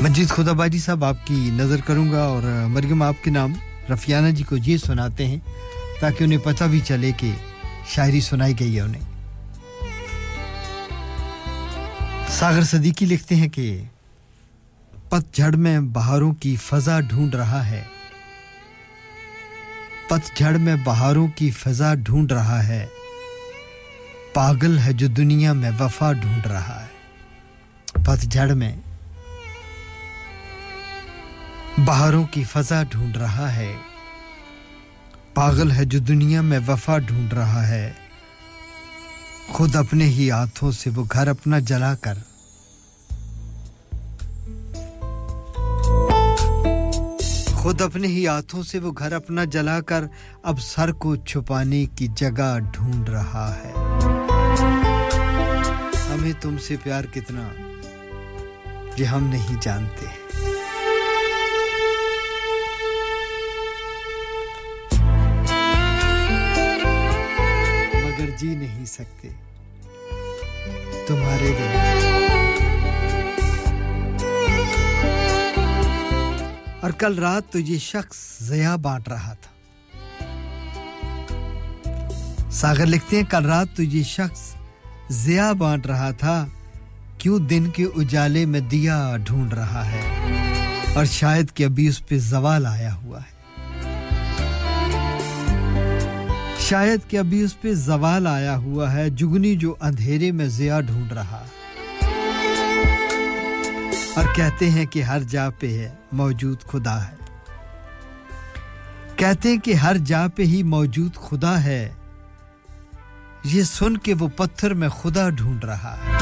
[0.00, 3.54] مجید خدا باجی صاحب، آپ کی نظر کروں گا اور مریم، آپ کے نام
[3.90, 5.38] رفیانہ جی کو یہ سناتے ہیں
[6.00, 7.30] تاکہ انہیں پتہ بھی چلے کہ
[7.88, 9.04] شاعری سنائی گئی ہے انہیں۔
[12.28, 13.82] ساغر صدیقی لکھتے ہیں کہ
[15.08, 17.84] پت جھڑ میں بہاروں کی فضا ڈھونڈ رہا ہے۔
[20.08, 22.86] پت جھڑ میں بہاروں کی فضا ڈھونڈ رہا ہے۔
[24.34, 26.86] پاگل ہے جو دنیا میں وفا ڈھونڈ رہا ہے۔
[28.04, 28.76] پت جھڑ میں
[31.78, 33.76] بہاروں کی فضا ڈھونڈ رہا ہے۔
[35.34, 37.92] پاگل ہے جو دنیا میں وفا ڈھونڈ رہا ہے۔
[39.48, 42.18] خود اپنے ہی ہاتھوں سے وہ گھر اپنا جلا کر
[47.68, 50.04] خود اپنے ہی ہاتھوں سے وہ گھر اپنا جلا کر
[50.42, 53.72] اب سر کو چھپانے کی جگہ ڈھونڈ رہا ہے۔
[56.12, 57.48] ہمیں تم سے پیار کتنا
[58.96, 60.06] یہ ہم نہیں جانتے۔
[67.94, 69.28] مگر جی نہیں سکتے۔
[71.06, 72.07] تمہارے بنا
[76.80, 79.48] اور کل رات تو یہ شخص ضیا بانٹ رہا تھا۔
[82.50, 84.54] ساگر لکھتے ہیں، کل رات تو یہ شخص
[85.10, 86.46] ضیا بانٹ رہا تھا،
[87.18, 90.02] کیوں دن کے اجالے میں دیا ڈھونڈ رہا ہے؟
[90.94, 93.38] اور شاید کہ ابھی اس پہ زوال آیا ہوا ہے۔
[96.60, 101.12] شاید کہ ابھی اس پہ زوال آیا ہوا ہے، جگنی جو اندھیرے میں ضیا ڈھونڈ
[101.12, 101.57] رہا۔ ہے
[104.18, 107.16] اور کہتے ہیں کہ ہر جا پہ ہے، موجود خدا ہے۔
[109.16, 111.92] کہتے ہیں کہ ہر جا پہ ہی موجود خدا ہے۔
[113.44, 116.18] یہ سن کے وہ پتھر میں خدا ڈھونڈ رہا ہے۔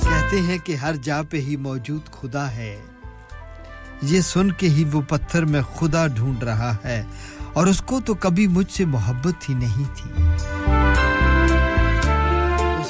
[0.00, 2.82] کہتے ہیں کہ ہر جا پہ ہی موجود خدا ہے۔
[4.02, 7.02] یہ سن کے ہی وہ پتھر میں خدا ڈھونڈ رہا ہے۔
[7.52, 10.22] اور اس کو تو کبھی مجھ سے محبت ہی نہیں تھی۔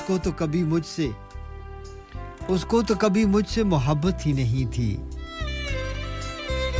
[0.06, 1.08] کو تو کبھی مجھ سے،
[2.48, 4.96] اس کو تو کبھی مجھ سے محبت ہی نہیں تھی۔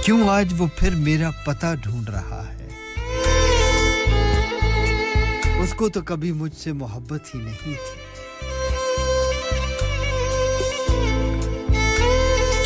[0.05, 2.69] کیوں آج وہ پھر میرا پتہ ڈھونڈ رہا ہے؟
[5.61, 7.75] اس کو تو کبھی مجھ سے محبت ہی نہیں تھی۔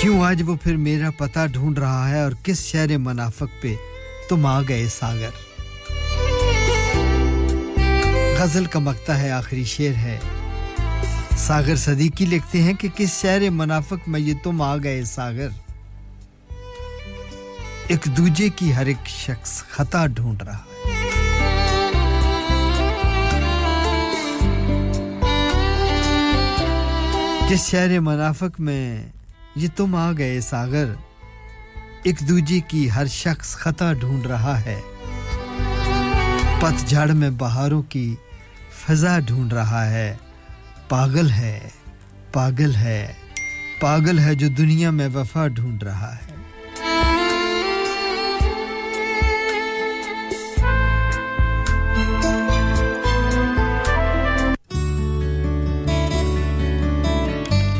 [0.00, 3.74] کیوں آج وہ پھر میرا پتہ ڈھونڈ رہا ہے اور کس شہر منافق پہ
[4.28, 5.30] تم آ گئے ساگر؟
[8.38, 10.18] غزل کا مکتا ہے، آخری شعر ہے۔
[11.47, 15.49] ساگر صدیقی لکھتے ہیں کہ کس شہر منافق میں یہ تم آ گئے ساگر
[17.86, 20.91] ایک دوجے کی ہر ایک شخص خطا ڈھونڈ رہا ہے۔
[27.49, 29.09] جس شہر منافق میں
[29.57, 30.93] یہ تم آ گئے ساگر
[32.03, 34.80] ایک دوجے کی ہر شخص خطا ڈھونڈ رہا ہے۔
[36.61, 38.14] پت جھڑ میں بہاروں کی
[38.86, 40.16] فضا ڈھونڈ رہا ہے۔
[40.91, 41.68] پاگل ہے
[42.32, 43.12] پاگل ہے
[43.80, 46.30] پاگل ہے جو دنیا میں وفا ڈھونڈ رہا ہے۔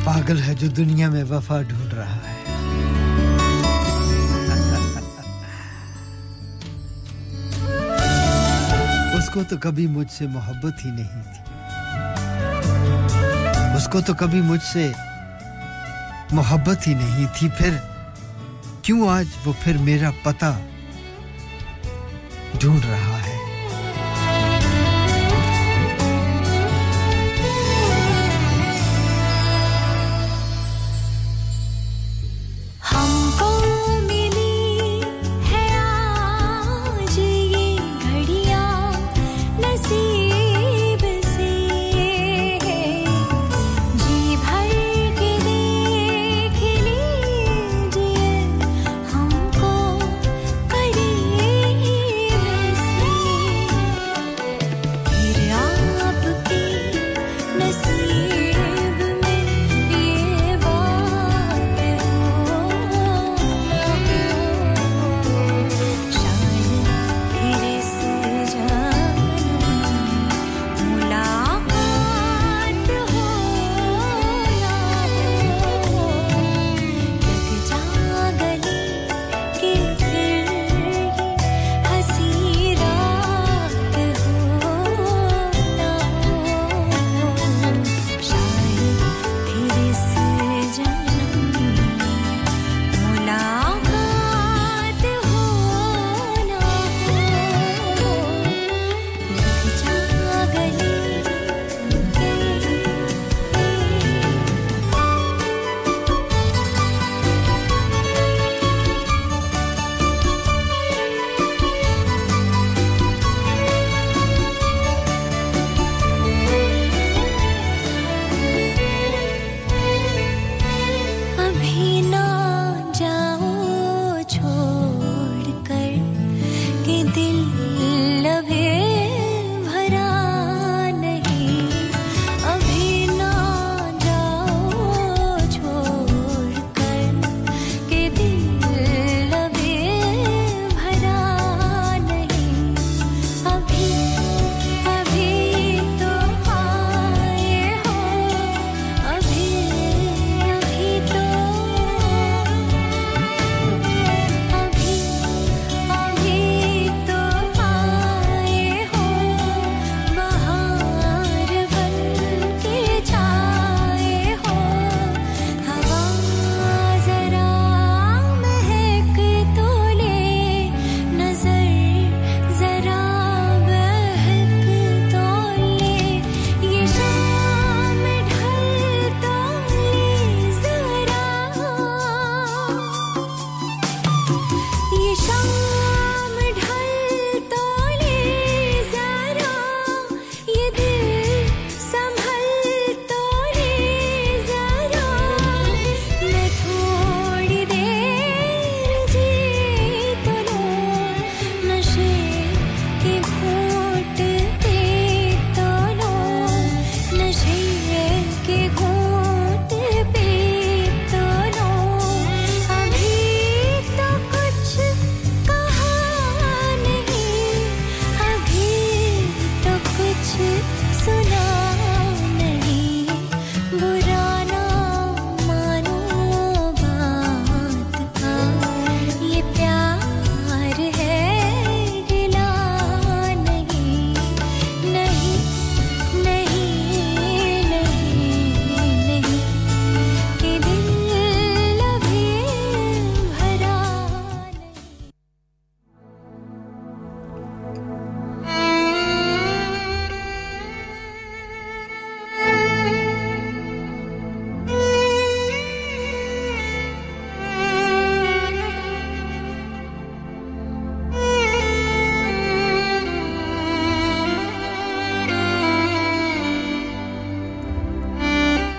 [0.05, 2.41] پاگل ہے جو دنیا میں وفا ڈھونڈ رہا ہے۔
[9.19, 11.50] اس کو تو کبھی مجھ سے محبت ہی نہیں تھی۔
[13.81, 14.91] اس کو تو کبھی مجھ سے
[16.33, 17.77] محبت ہی نہیں تھی، پھر
[18.83, 20.53] کیوں آج وہ پھر میرا پتہ
[22.61, 23.30] ڈھونڈ رہا ہے؟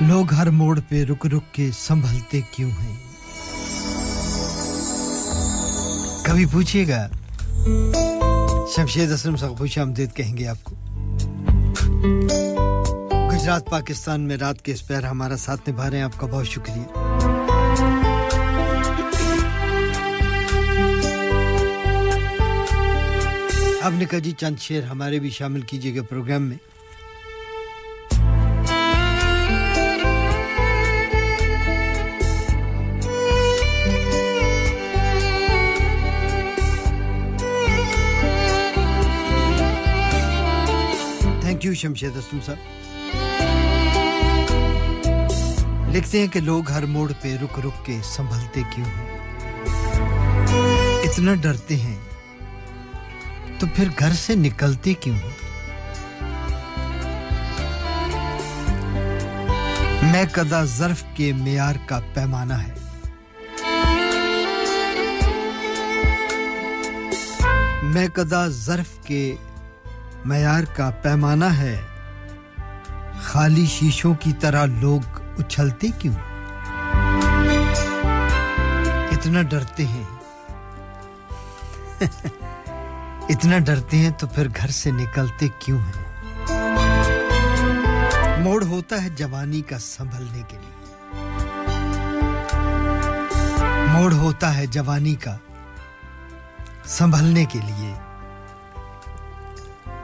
[0.08, 2.96] لوگ ہر موڑ پہ رک رک کے سنبھلتے کیوں ہیں؟
[6.24, 7.08] کبھی پوچھیے گا؟
[8.76, 10.76] شمشید اسلم سقبو شامدید کہیں گے آپ کو؟
[13.32, 16.48] گجرات، پاکستان میں رات کے اس پیر ہمارا ساتھ نبھا رہے ہیں، آپ کا بہت
[16.48, 16.84] شکریہ۔
[23.82, 26.58] اب نکا جی چند شعر ہمارے بھی شامل کیجیے گا پروگرام میں۔
[41.74, 42.58] شمشید اسلم صاحب
[45.96, 49.18] لکھتے ہیں کہ لوگ ہر موڑ پہ رک رک کے سنبھلتے کیوں ہیں؟
[51.04, 51.98] اتنا ڈرتے ہیں۔
[53.60, 55.32] تو پھر گھر سے نکلتے کیوں ہیں؟
[60.12, 62.74] میں کدا ظرف کے معیار کا پیمانہ ہے۔
[67.84, 69.36] میں کدا ظرف کے
[70.26, 71.82] معیار کا پیمانہ ہے۔
[73.22, 75.02] خالی شیشوں کی طرح لوگ
[75.38, 76.14] اچھلتے کیوں؟
[79.12, 80.04] اتنا ڈرتے ہیں۔
[83.30, 86.12] اتنا ڈرتے ہیں تو پھر گھر سے نکلتے کیوں ہیں؟
[88.40, 90.86] موڑ ہوتا ہے جوانی کا سنبھلنے کے لیے۔
[93.88, 95.38] موڑ ہوتا ہے جوانی کا
[96.86, 98.11] سنبھلنے کے لیے۔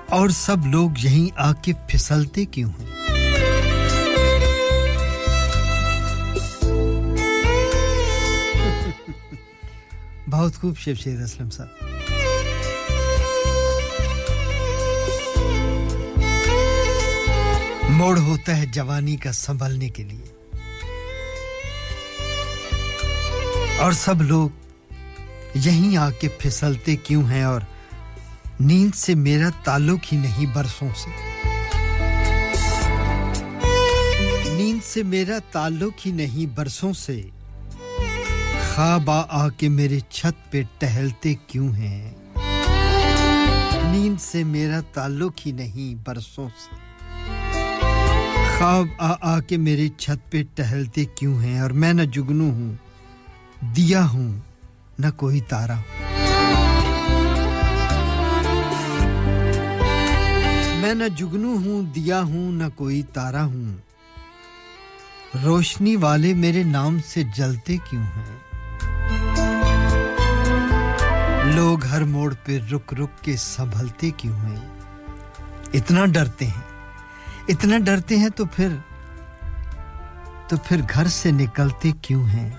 [0.09, 2.85] اور سب لوگ یہیں آ کے پھسلتے کیوں ہیں؟
[10.29, 11.67] بہت خوب شیب شیر اسلم صاحب۔
[17.89, 20.57] موڑ ہوتا ہے جوانی کا سنبھلنے کے لیے۔
[23.77, 24.49] اور سب لوگ
[25.53, 27.61] یہیں آ کے پھسلتے کیوں ہیں اور
[28.59, 31.09] نیند سے میرا تعلق ہی نہیں برسوں سے۔
[34.53, 37.21] نیند سے میرا تعلق ہی نہیں برسوں سے۔
[38.75, 42.11] خواب آ کے میرے چھت پہ ٹہلتے کیوں ہیں؟
[43.91, 46.75] نیند سے میرا تعلق ہی نہیں برسوں سے۔
[48.57, 52.75] خواب آ آ کے میرے چھت پہ ٹہلتے کیوں ہیں؟ اور میں نہ جگنو ہوں،
[53.75, 54.39] دیا ہوں،
[54.99, 56.16] نہ کوئی تارا ہوں
[60.87, 63.77] میں نہ جگنو ہوں، دیا ہوں، نہ کوئی تارا ہوں۔
[65.43, 68.37] روشنی والے میرے نام سے جلتے کیوں ہیں؟
[71.55, 74.79] لوگ ہر موڑ پہ رک رک کے سنبھلتے کیوں ہیں؟
[75.73, 76.61] اتنا ڈرتے ہیں۔
[77.47, 78.67] اتنا ڈرتے ہیں تو پھر
[80.47, 82.49] تو پھر گھر سے نکلتے کیوں ہیں؟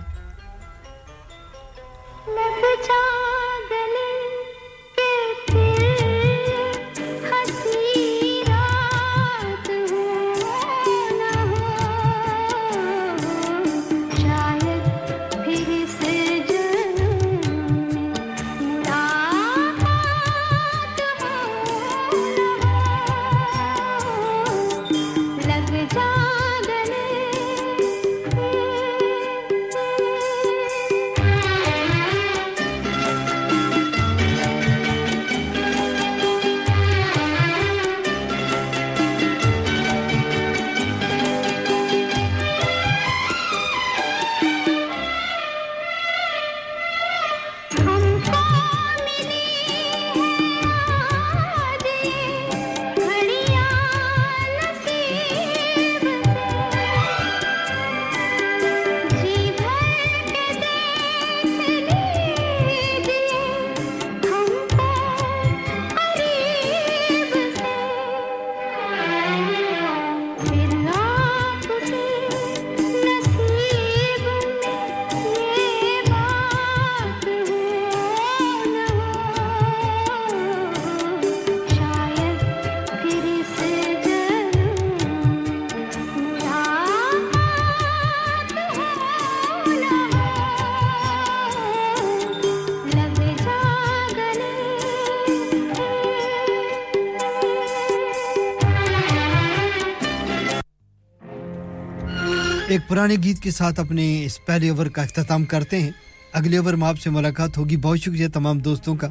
[102.88, 105.90] پرانے گیت کے ساتھ اپنے اس پہلے اوور کا اختتام کرتے ہیں۔
[106.32, 109.08] اگلے اوور میں آپ سے ملاقات ہوگی۔ بہت شکریہ تمام دوستوں کا۔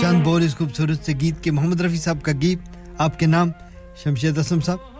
[0.00, 2.58] چاند بول اس خوبصورت سے گیت کے محمد رفیع صاحب کا گیت،
[2.98, 3.50] آپ کے نام
[4.04, 4.97] شمشید اسم صاحب۔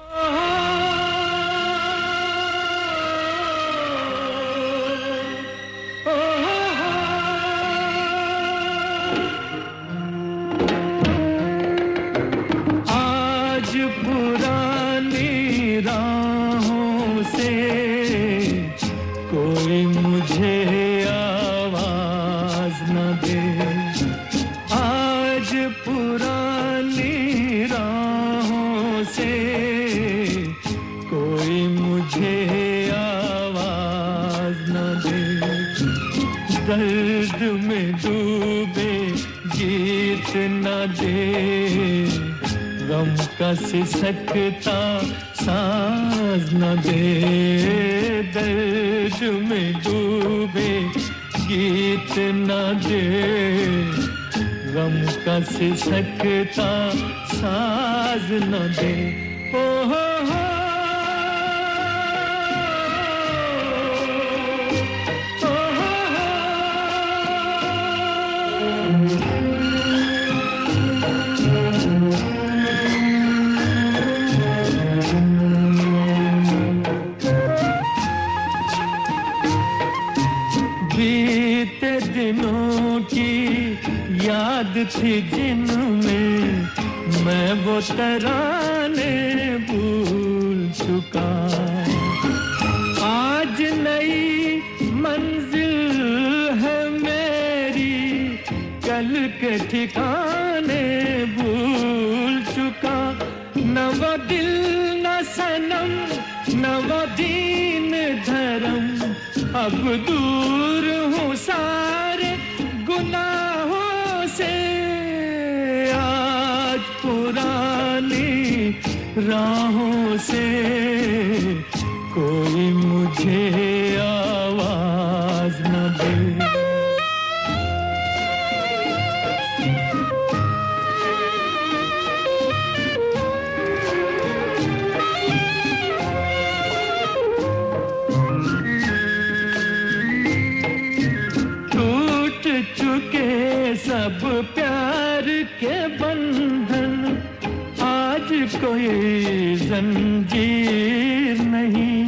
[149.56, 152.06] زنجیر نہیں۔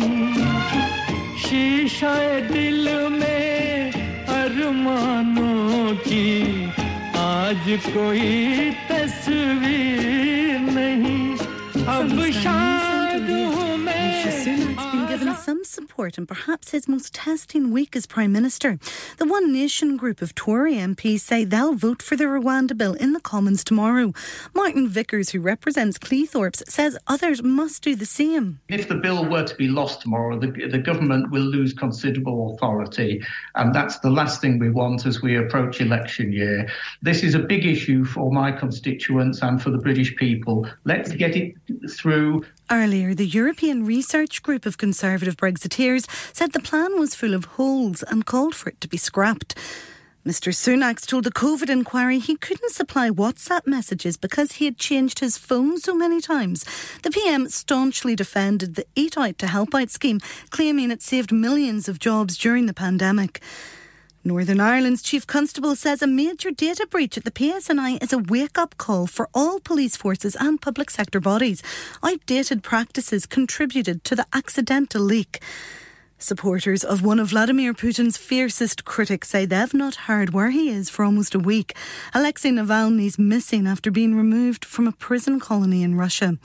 [1.39, 3.91] شیشہ دل میں
[4.29, 6.67] ارمانوں کی۔
[7.15, 11.37] آج کوئی تصویر نہیں۔
[11.87, 12.90] اب شاد
[15.51, 18.79] some support and perhaps his most testing week as Prime Minister.
[19.19, 23.15] The One Nation group of Tory MPs say they'll vote for the Rwanda bill in
[23.15, 24.13] the Commons tomorrow.
[24.55, 28.61] Martin Vickers, who represents Cleethorpes, says others must do the same.
[28.69, 33.21] If the bill were to be lost tomorrow, the, the government will lose considerable authority.
[33.57, 36.69] And that's the last thing we want as we approach election year.
[37.03, 40.69] This is a big issue for my constituents and for the British people.
[40.85, 41.57] Let's get it
[41.91, 42.45] through.
[42.71, 48.03] Earlier, the European Research Group of Conservative Brexiteers said the plan was full of holes
[48.05, 49.55] and called for it to be scrapped.
[50.27, 50.53] Mr.
[50.53, 55.39] Sunak told the COVID inquiry he couldn't supply WhatsApp messages because he had changed his
[55.39, 56.63] phone so many times.
[57.03, 60.21] The PM staunchly defended the Eat Out to Help Out scheme,
[60.51, 63.41] claiming it saved millions of jobs during the pandemic.
[64.23, 68.59] Northern Ireland's Chief Constable says a major data breach at the PSNI is a wake
[68.59, 71.63] up call for all police forces and public sector bodies.
[72.03, 75.41] Outdated practices contributed to the accidental leak.
[76.19, 80.91] Supporters of one of Vladimir Putin's fiercest critics say they've not heard where he is
[80.91, 81.75] for almost a week.
[82.13, 86.37] Alexei Navalny's missing after being removed from a prison colony in Russia.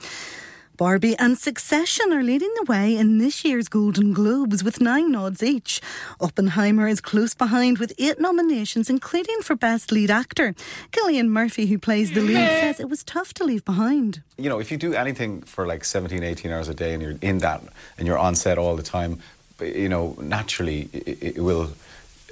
[0.76, 5.42] Barbie and Succession are leading the way in this year's Golden Globes with nine nods
[5.42, 5.80] each.
[6.20, 10.54] Oppenheimer is close behind with eight nominations, including for Best Lead Actor.
[10.92, 14.22] Killian Murphy, who plays the lead, says it was tough to leave behind.
[14.36, 17.16] you know, if you do anything for like 17, 18 hours a day and you're
[17.22, 17.62] in that
[17.96, 19.18] and you're on set all the time,
[19.62, 21.70] you know, naturally it, it will,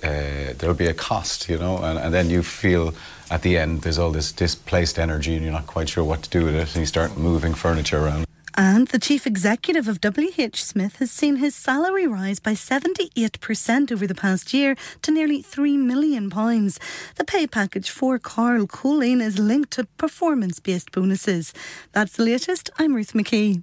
[0.03, 2.95] uh, there'll be a cost, you know, and, and then you feel
[3.31, 6.29] at the end there's all this displaced energy and you're not quite sure what to
[6.29, 8.27] do with it and you start moving furniture around.
[8.57, 14.07] And the chief executive of WH Smith has seen his salary rise by 78% over
[14.07, 16.29] the past year to nearly £3 million.
[16.29, 21.53] The pay package for Carl Colleen is linked to performance based bonuses.
[21.93, 22.71] That's the latest.
[22.79, 23.63] I'm Ruth McKee.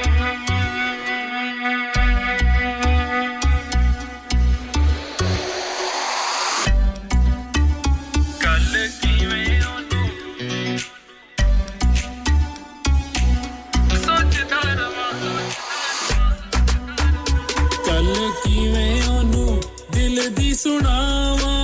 [20.11, 21.57] ਦਿਲ ਦੀ ਸੁਣਾਵਾਂ،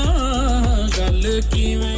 [0.98, 1.96] ਗੱਲ ਕਿਵੇਂ?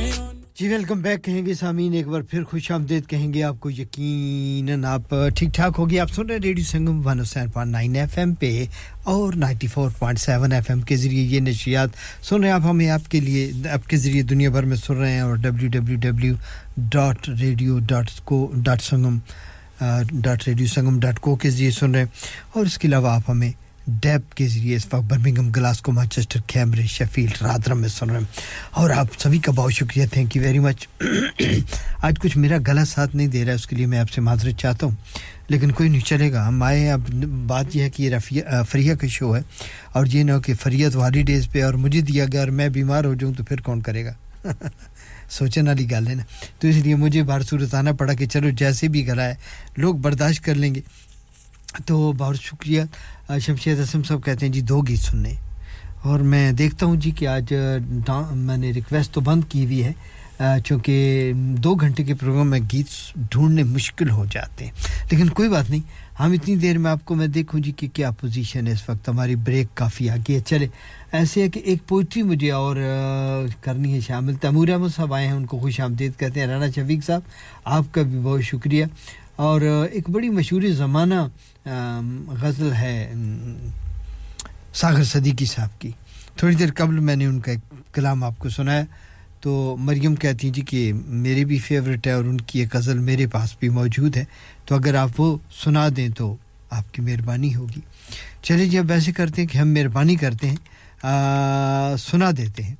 [0.60, 3.70] جی welcome back کہیں گے سامعین ایک بار پھر خوش آمدید کہیں گے آپ کو
[3.72, 7.72] یقیناً آپ ٹھیک ٹھاک ہوگی آپ سن رہے ہیں radio Sangam one O seven point
[7.72, 8.52] nine FM M پہ
[9.14, 11.90] اور ninety four point seven FM M کے ذریعے یہ نشیات
[12.24, 14.98] سن رہے ہیں آپ ہمیں آپ کے لیے آپ کے ذریعے دنیا بھر میں سن
[14.98, 16.36] رہے ہیں اور W W W
[16.90, 19.18] dot radio dot co dot Sangam
[20.12, 23.30] dot radio Sangam dot co کے ذریعے سن رہے ہیں اور اس کے علاوہ آپ
[23.30, 23.52] ہمیں
[24.02, 28.26] ڈیپ کے ذریعے اس وقت Birmingham Glasgow, Manchester, Cambridge, Sheffield Rotherham میں سن رہے ہیں۔
[28.72, 30.88] اور آپ سبھی کا بہت شکریہ تھینک یو ویری مچ
[32.02, 34.22] آج کچھ میرا گلا ساتھ نہیں دے رہا ہے اس کے لیے میں آپ سے
[34.22, 34.96] معذرت چاہتا ہوں۔
[35.48, 37.00] لیکن کوئی نہیں چلے گا۔ ہمارے اب
[37.48, 39.42] بات یہ ہے کہ یہ رفیہ فریہ کا شو ہے۔
[39.92, 42.70] اور یہ نہ ہو کہ فریہ تو ہالیڈیز پہ اور مجھے دیا گیا اور میں
[42.70, 44.14] بیمار ہو جاؤں تو پھر کون کرے گا؟
[45.30, 46.24] سوچنے والی گال ہے نا۔
[46.60, 49.36] تو اس لیے مجھے بہت صورت آنا پڑا کہ چلو جیسے بھی گلا ہے،
[49.78, 50.82] لوگ برداشت کر لیں گے۔
[51.86, 52.82] تو بہت شکریہ۔
[53.38, 55.34] شمشید اسم صاحب کہتے ہیں جی دو گیت سننے۔
[56.04, 57.54] اور میں دیکھتا ہوں جی کہ آج
[58.32, 59.94] میں نے ریکویسٹ تو بند کی ہوئی ہے
[60.66, 62.88] چونکہ دو گھنٹے کے پروگرام میں گیت
[63.32, 64.72] ڈھونڈنے مشکل ہو جاتے ہیں۔
[65.12, 65.82] لیکن کوئی بات نہیں،
[66.20, 69.10] ہم اتنی دیر میں آپ کو میں دیکھوں جی کہ کیا پوزیشن ہے اس وقت۔
[69.10, 70.68] ہماری بریک کافی آگے ہے۔ چلے،
[71.12, 72.76] ایسے ہے کہ ایک پوئٹری مجھے اور
[73.62, 76.70] کرنی ہے شامل۔ تیمور احمد صاحب آئے ہیں، ان کو خوش آمدید کہتے ہیں۔ رانا
[76.70, 77.22] شفیق صاحب،
[77.66, 78.86] آپ کا بھی بہت شکریہ۔
[79.40, 79.62] اور
[79.92, 81.70] ایک بڑی مشہور زمانہ
[82.42, 83.14] غزل ہے
[84.74, 85.92] ساغر صدیقی صاحب کی۔
[86.36, 88.84] تھوڑی دیر قبل میں نے ان کا ایک کلام آپ کو سنایا
[89.42, 93.00] تو مریم کہتی ہیں جی کہ میرے بھی فیوریٹ ہے اور ان کی ایک غزل
[93.00, 94.26] میرے پاس بھی موجود ہے۔
[94.66, 96.36] تو اگر آپ وہ سنا دیں تو
[96.70, 97.82] آپ کی مہربانی ہوگی۔
[98.42, 100.56] چلیے جی اب ایسے کرتے ہیں کہ ہم مہربانی کرتے ہیں
[101.04, 102.76] آ, سنا دیتے ہیں۔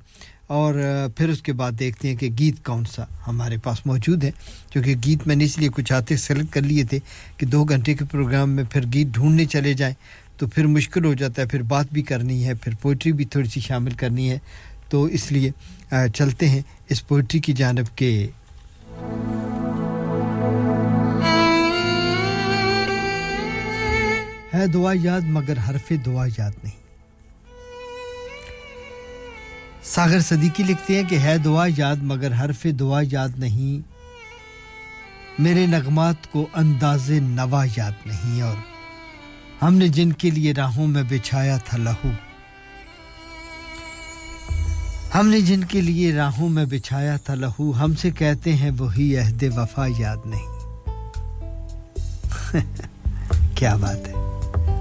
[0.50, 0.74] اور
[1.16, 4.30] پھر اس کے بعد دیکھتے ہیں کہ گیت کون سا ہمارے پاس موجود ہے،
[4.72, 6.98] کیونکہ گیت میں نے اس لیے کچھ آتے سلیکٹ کر لیے تھے
[7.36, 9.94] کہ دو گھنٹے کے پروگرام میں پھر گیت ڈھونڈنے چلے جائیں
[10.36, 13.48] تو پھر مشکل ہو جاتا ہے، پھر بات بھی کرنی ہے، پھر پوئٹری بھی تھوڑی
[13.48, 14.38] سی شامل کرنی ہے۔
[14.88, 15.50] تو اس لیے
[16.14, 18.28] چلتے ہیں اس پوئٹری کی جانب کے۔
[24.54, 26.79] ہے دعا یاد مگر حرف دعا یاد نہیں۔
[29.84, 33.88] ساغر صدیقی لکھتے ہیں کہ ہے دعا یاد مگر حرف دعا یاد نہیں۔
[35.42, 38.56] میرے نغمات کو انداز نوا یاد نہیں اور
[39.64, 42.08] ہم نے جن کے لیے راہوں میں بچھایا تھا لہو۔
[45.14, 49.18] ہم نے جن کے لیے راہوں میں بچھایا تھا لہو۔ ہم سے کہتے ہیں وہی
[49.18, 50.60] عہد وفا یاد نہیں۔
[53.54, 54.12] کیا بات ہے۔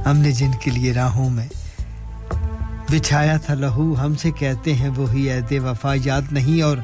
[0.06, 1.48] ہم نے جن کے لیے راہوں میں
[2.92, 6.78] بچھایا تھا لہو، ہم سے کہتے ہیں وہی عید وفا یاد نہیں اور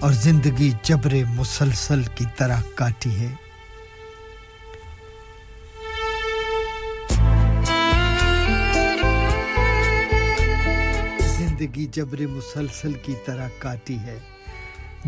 [0.00, 3.28] اور زندگی جبر مسلسل کی طرح کاٹی ہے۔
[11.38, 14.18] زندگی جبر مسلسل کی طرح کاٹی ہے۔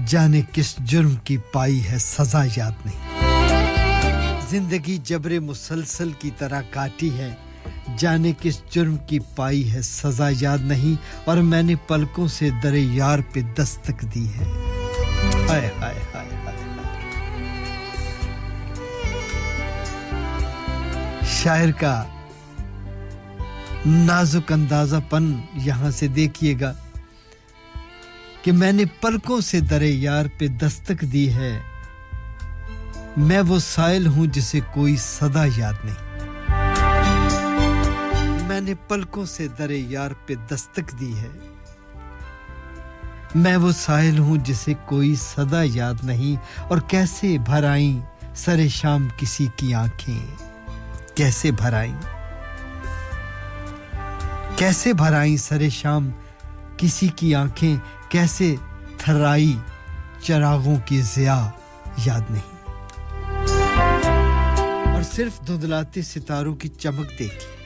[0.06, 3.30] جانے کس جرم کی پائی ہے سزا یاد نہیں۔
[4.50, 7.34] زندگی جبر مسلسل کی طرح کاٹی ہے۔
[7.98, 12.74] جانے کس جرم کی پائی ہے سزا یاد نہیں اور میں نے پلکوں سے در
[12.74, 14.44] یار پہ دستک دی ہے۔
[15.48, 16.28] ہائے ہائے ہائے
[21.28, 22.04] شاعر کا
[23.86, 26.72] نازک اندازہ پن یہاں سے دیکھیے گا
[28.42, 31.60] کہ میں نے پلکوں سے در یار پہ دستک دی ہے۔
[33.16, 36.03] میں وہ سائل ہوں جسے کوئی صدا یاد نہیں۔
[38.54, 41.28] میں نے پلکوں سے در یار پہ دستک دی ہے۔
[43.34, 48.00] میں وہ ساحل ہوں جسے کوئی صدا یاد نہیں، اور کیسے بھر آئیں
[48.34, 50.26] سر شام کسی کی آنکھیں؟
[51.14, 51.96] کیسے بھر آئیں
[54.56, 56.10] کیسے بھر آئیں سر شام
[56.76, 57.76] کسی کی آنکھیں؟
[58.08, 58.54] کیسے
[58.98, 59.56] تھرائی
[60.22, 61.50] چراغوں کی ضیا
[62.06, 62.70] یاد نہیں۔
[64.94, 67.63] اور صرف دھندلاتے ستاروں کی چمک دیکھی۔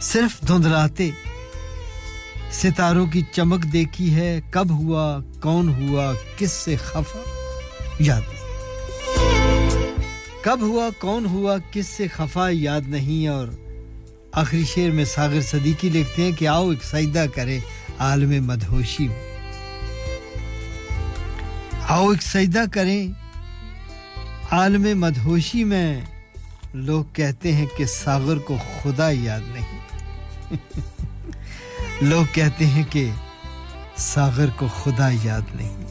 [0.00, 1.10] صرف دھندلاتے
[2.52, 7.18] ستاروں کی چمک دیکھی ہے، کب ہوا، کون ہوا، کس سے خفا؟
[7.98, 8.50] یاد نہیں۔
[10.42, 13.46] کب ہوا، کون ہوا، کس سے خفا، یاد نہیں۔ اور
[14.32, 17.58] آخری شعر میں ساغر صدیقی لکھتے ہیں کہ آؤ ایک سجدہ کرے
[17.98, 19.38] عالم مدہوشی میں۔
[21.88, 23.08] آؤ ایک سجدہ کریں
[24.50, 26.00] عالم مدہوشی میں۔
[26.74, 29.79] لوگ کہتے ہیں کہ ساغر کو خدا یاد نہیں۔
[32.02, 33.10] لوگ کہتے ہیں کہ
[33.96, 35.89] ساغر کو خدا یاد نہیں۔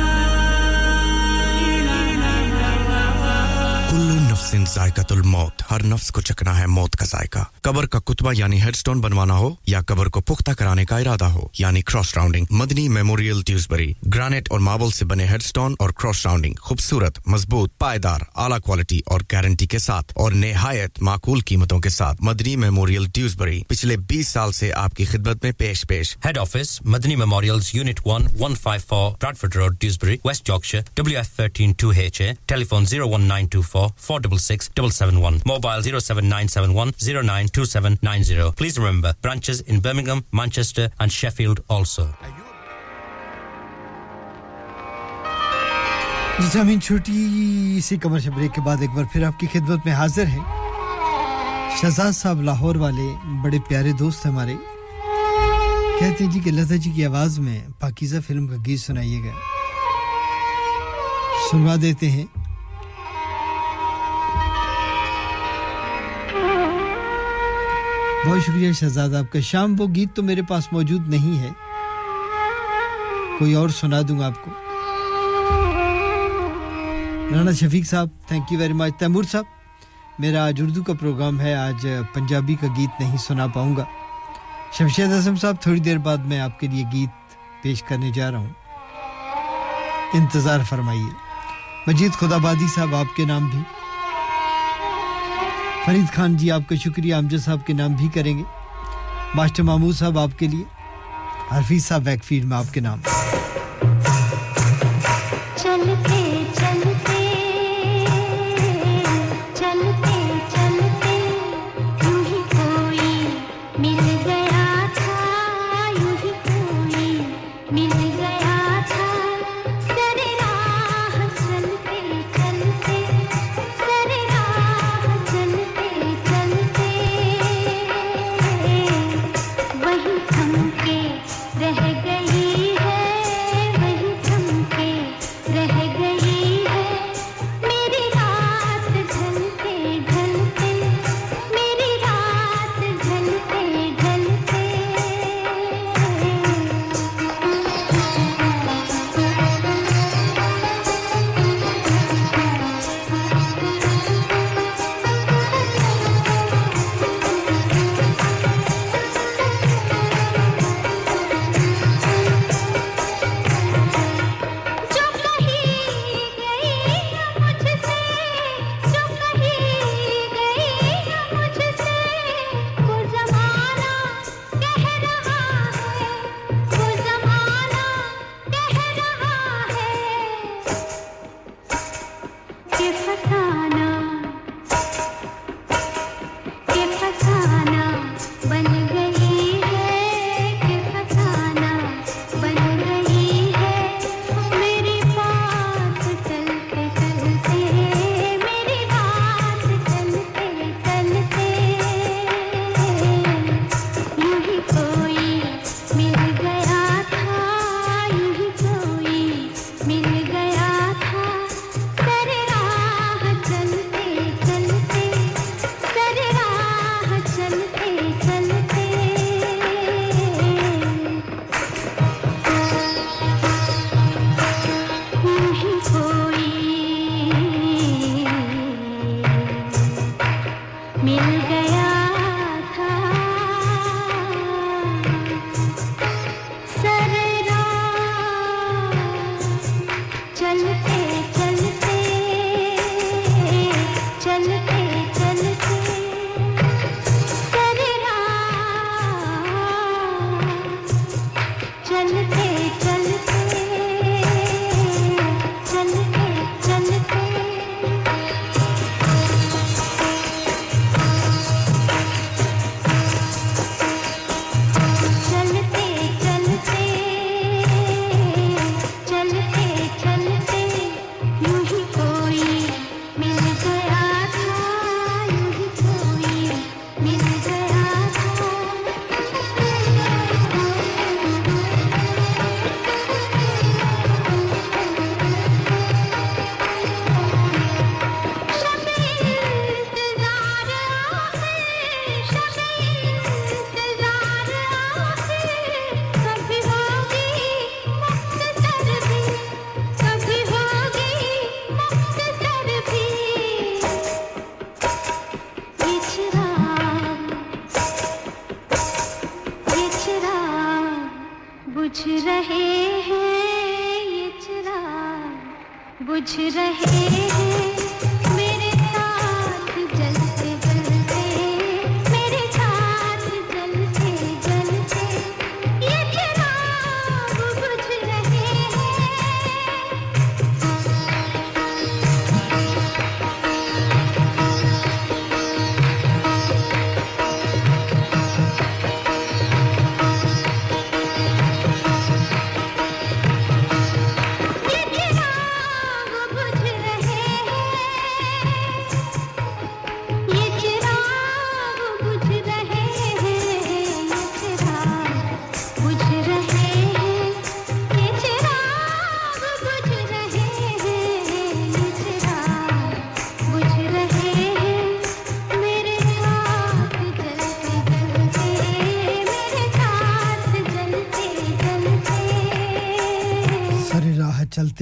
[4.73, 8.75] ذائقت الموت۔ ہر نفس کو چکنا ہے موت کا ذائقہ۔ قبر کا کتبہ یعنی ہیڈ
[8.75, 12.45] سٹون بنوانا ہو یا قبر کو پختہ کرانے کا ارادہ ہو یعنی cross rounding.
[12.49, 17.77] Madani memorial Dewsbury granite اور ماربل سے بنے ہیڈ سٹون اور کراس راؤنڈنگ۔ خوبصورت، مضبوط،
[17.77, 23.05] پائیدار، اعلیٰ کوالٹی اور گارنٹی کے ساتھ اور نہایت معقول قیمتوں کے ساتھ۔ مدنی میموریل
[23.13, 27.59] ڈیوزبری پچھلے بیس سال سے آپ کی خدمت میں پیش پیش۔ Head office Madni memorial
[27.73, 32.21] unit one one five four Bradford road Dewsbury west Yorkshire W F thirteen two H
[32.21, 32.31] A
[32.85, 33.47] zero one nine
[33.99, 34.37] four double
[35.45, 36.91] Mobile 07971
[38.47, 42.11] Please remember, branches in Birmingham, Manchester, and Sheffield also.
[46.39, 50.25] زمین چھوٹی سی commercial break کے بعد ایک بار پھر آپ کی خدمت میں حاضر
[50.25, 50.43] ہیں۔
[51.81, 54.53] شہزاد صاحب لاہور والے بڑے پیارے دوست ہمارے۔
[55.99, 59.33] کہتے ہیں جی کہ لتا جی کی آواز میں پاکیزہ فلم کا گیت سنائیے گا۔
[61.51, 62.44] سنوا دیتے ہیں۔
[68.27, 71.49] بہت شکریہ شہزاد، آپ کا شام وہ گیت تو میرے پاس موجود نہیں ہے۔
[73.39, 74.51] کوئی اور سنا دوں گا آپ کو۔
[77.35, 79.43] رانا شفیق صاحب thank you very much Taimur صاحب،
[80.19, 83.85] میرا آج اردو کا پروگرام ہے، آج پنجابی کا گیت نہیں سنا پاؤں گا۔
[84.73, 88.37] شمشید اعظم صاحب، تھوڑی دیر بعد میں آپ کے لیے گیت پیش کرنے جا رہا
[88.37, 88.53] ہوں۔
[90.13, 91.13] انتظار فرمائیے۔
[91.87, 93.59] مجید خدا بادی صاحب، آپ کے نام بھی۔
[95.85, 98.43] فرید خان جی آپ کا شکریہ، امجد صاحب کے نام بھی کریں گے۔
[99.35, 100.63] ماسٹر محمود صاحب، آپ کے لیے۔
[101.55, 102.99] حرفی صاحب ویک فیلڈ میں آپ کے نام۔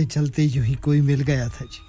[0.05, 1.81] چلتے چلتے یوں ہی کوئی مل گیا تھا جی۔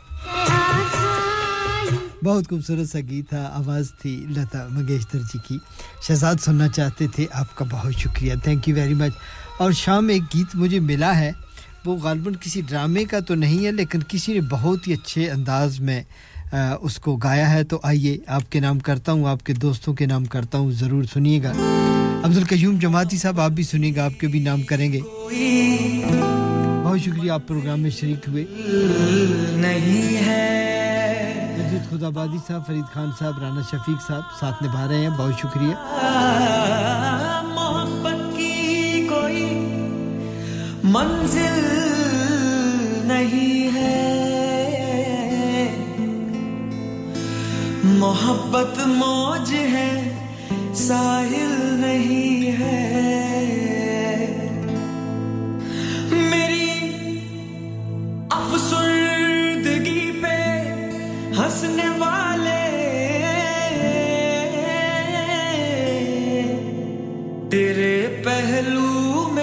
[2.24, 5.58] بہت خوبصورت سا گیت تھا، آواز تھی لتا منگیشکر جی کی۔
[6.06, 9.12] شہزاد سننا چاہتے تھے، آپ کا بہت شکریہ تھینک یو ویری مچ
[9.58, 11.30] اور شام ایک گیت مجھے ملا ہے،
[11.84, 15.80] وہ غالباً کسی ڈرامے کا تو نہیں ہے، لیکن کسی نے بہت ہی اچھے انداز
[15.80, 16.02] میں
[16.80, 20.06] اس کو گایا ہے۔ تو آئیے، آپ کے نام کرتا ہوں، آپ کے دوستوں کے
[20.06, 21.52] نام کرتا ہوں، ضرور سنیے گا۔
[22.24, 25.00] عبدالقیوم جماعتی صاحب، آپ بھی سنیے گا، آپ کے بھی نام کریں گے۔
[26.94, 28.44] بہت شکریہ آپ پروگرام میں شریک ہوئے۔
[29.56, 35.00] نہیں ہے۔ مجید خدا آبادی صاحب فرید خان صاحب رانا شفیق صاحب ساتھ نبھا رہے
[35.00, 35.74] ہیں بہت شکریہ۔
[37.54, 39.44] محبت کی کوئی
[40.84, 41.62] منزل
[43.04, 44.14] نہیں ہے۔
[47.84, 50.18] محبت موج ہے
[50.74, 52.33] ساحل نہیں۔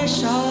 [0.02, 0.51] 爱上。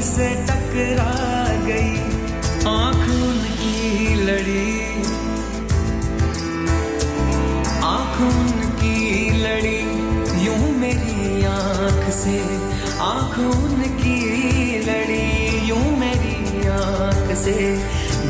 [0.00, 2.02] گلی سے ٹکرا گئی
[2.64, 3.32] آنکھوں
[3.62, 5.02] کی لڑی۔
[7.82, 8.22] آنکھ
[8.80, 9.84] کی لڑی،
[10.38, 12.38] یوں میری آنکھ سے۔
[12.98, 13.40] آنکھ
[14.02, 17.76] کی لڑی، یوں میری آنکھ سے۔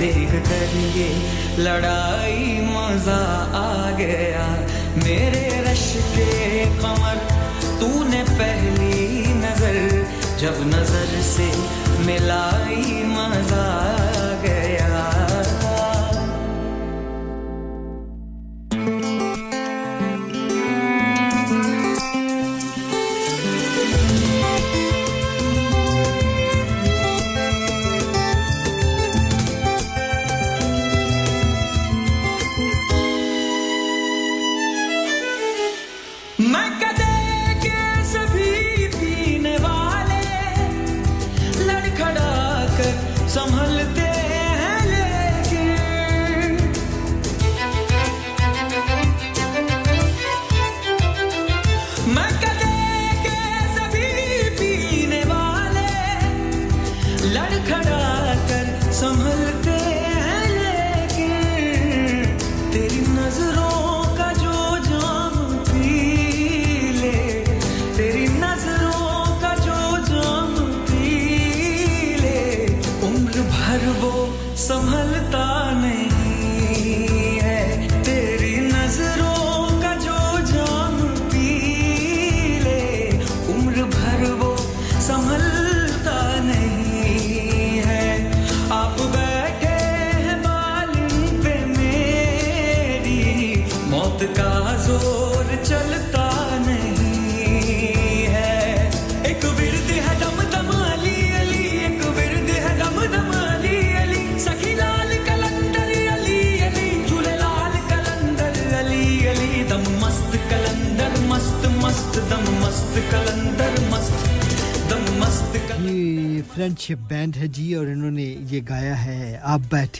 [0.01, 1.15] دیکھ کر یہ
[1.59, 4.67] لڑائی مزہ آ گیا۔
[5.05, 7.17] میرے رش کے قمر،
[7.81, 10.03] تو نے پہلی نظر
[10.41, 11.51] جب نظر سے
[12.05, 14.00] ملائی مزہ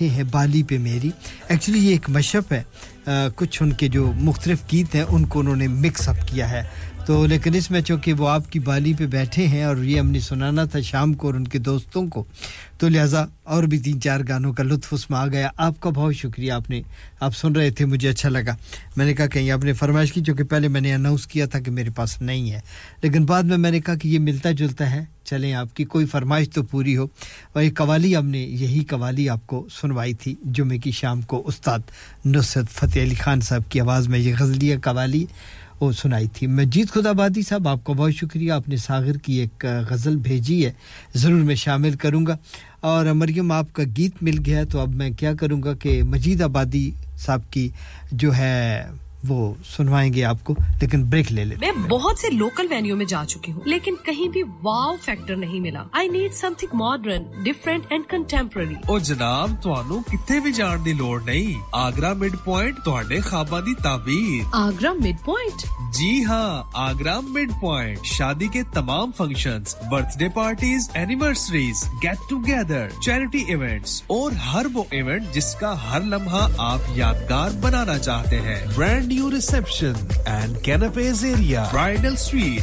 [0.01, 1.11] آنکھیں ہیں بالی پہ میری۔
[1.49, 2.63] ایکچولی یہ ایک مشپ ہے۔
[3.37, 6.63] کچھ ان کے جو مختلف گیت ہیں، ان کو انہوں نے مکس اپ کیا ہے۔
[7.07, 10.11] تو لیکن اس میں چونکہ وہ آپ کی بالی پہ بیٹھے ہیں اور یہ ہم
[10.11, 12.25] نے سنانا تھا شام کو اور ان کے دوستوں کو
[12.81, 15.91] تو لہٰذا اور بھی تین چار گانوں کا لطف اس میں آ گیا۔ آپ کا
[15.91, 16.83] بہت شکریہ، آپ نے،
[17.21, 18.57] آپ سن رہے تھے، مجھے اچھا لگا۔
[18.97, 21.61] میں نے کہا کہیں آپ نے فرمائش کی چونکہ پہلے میں نے اناؤنس کیا تھا
[21.61, 22.61] کہ میرے پاس نہیں ہے۔
[23.03, 26.07] لیکن بعد میں میں نے کہا کہ یہ ملتا جلتا ہے۔ چلیں، آپ کی کوئی
[26.07, 27.07] فرمائش تو پوری ہو۔
[27.53, 31.43] اور یہ قوالی ہم نے، یہی قوالی آپ کو سنوائی تھی جمعے کی شام کو
[31.47, 31.79] استاد
[32.27, 35.27] نصرت فتح علی خان صاحب کی آواز میں یہ غزلیہ قوالی
[35.81, 39.33] وہ سنائی تھی۔ مجید خدا بادی صاحب، آپ کا بہت شکریہ۔ آپ نے ساغر کی
[39.33, 40.73] ایک غزل بھیجی ہے،
[41.15, 42.37] ضرور میں شامل کروں گا۔
[42.81, 46.43] اور مریم آپ کا گیت مل گیا تو اب میں کیا کروں گا کہ مجید
[46.43, 47.69] آبادی صاحب کی
[48.13, 48.85] جو ہے
[49.29, 53.05] وہ سنوائیں گے آپ کو لیکن بریک لے لیں میں بہت سے لوکل وینیو میں
[53.05, 57.87] جا چکی ہوں لیکن کہیں بھی واو فیکٹر نہیں ملا۔ I need something modern different
[57.91, 63.21] and contemporary او جناب تہانوں کتنے بھی جان دی لوڑ نہیں۔ آگرہ مڈ پوائنٹ تہاڈے
[63.21, 69.63] خواباں دی تعبیر۔ آگرہ مڈ پوائنٹ جی ہاں آگرہ مڈ پوائنٹ شادی کے تمام function
[70.19, 76.49] birthday parties anniversaries get together charity events اور ہر وہ ایونٹ جس کا ہر لمحہ
[76.59, 82.63] آپ یادگار بنانا چاہتے ہیں۔ Brand Avenue Reception and Canapes Area, Bridal Suite,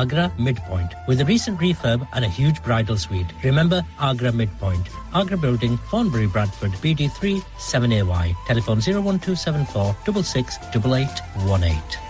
[0.00, 4.84] Agra mid point with recent refurb and a huge bridal suite remember Agra mid point
[5.22, 7.34] Agra building Thornbury Bradford BD3
[7.70, 12.09] 7AY telephone 01274 668818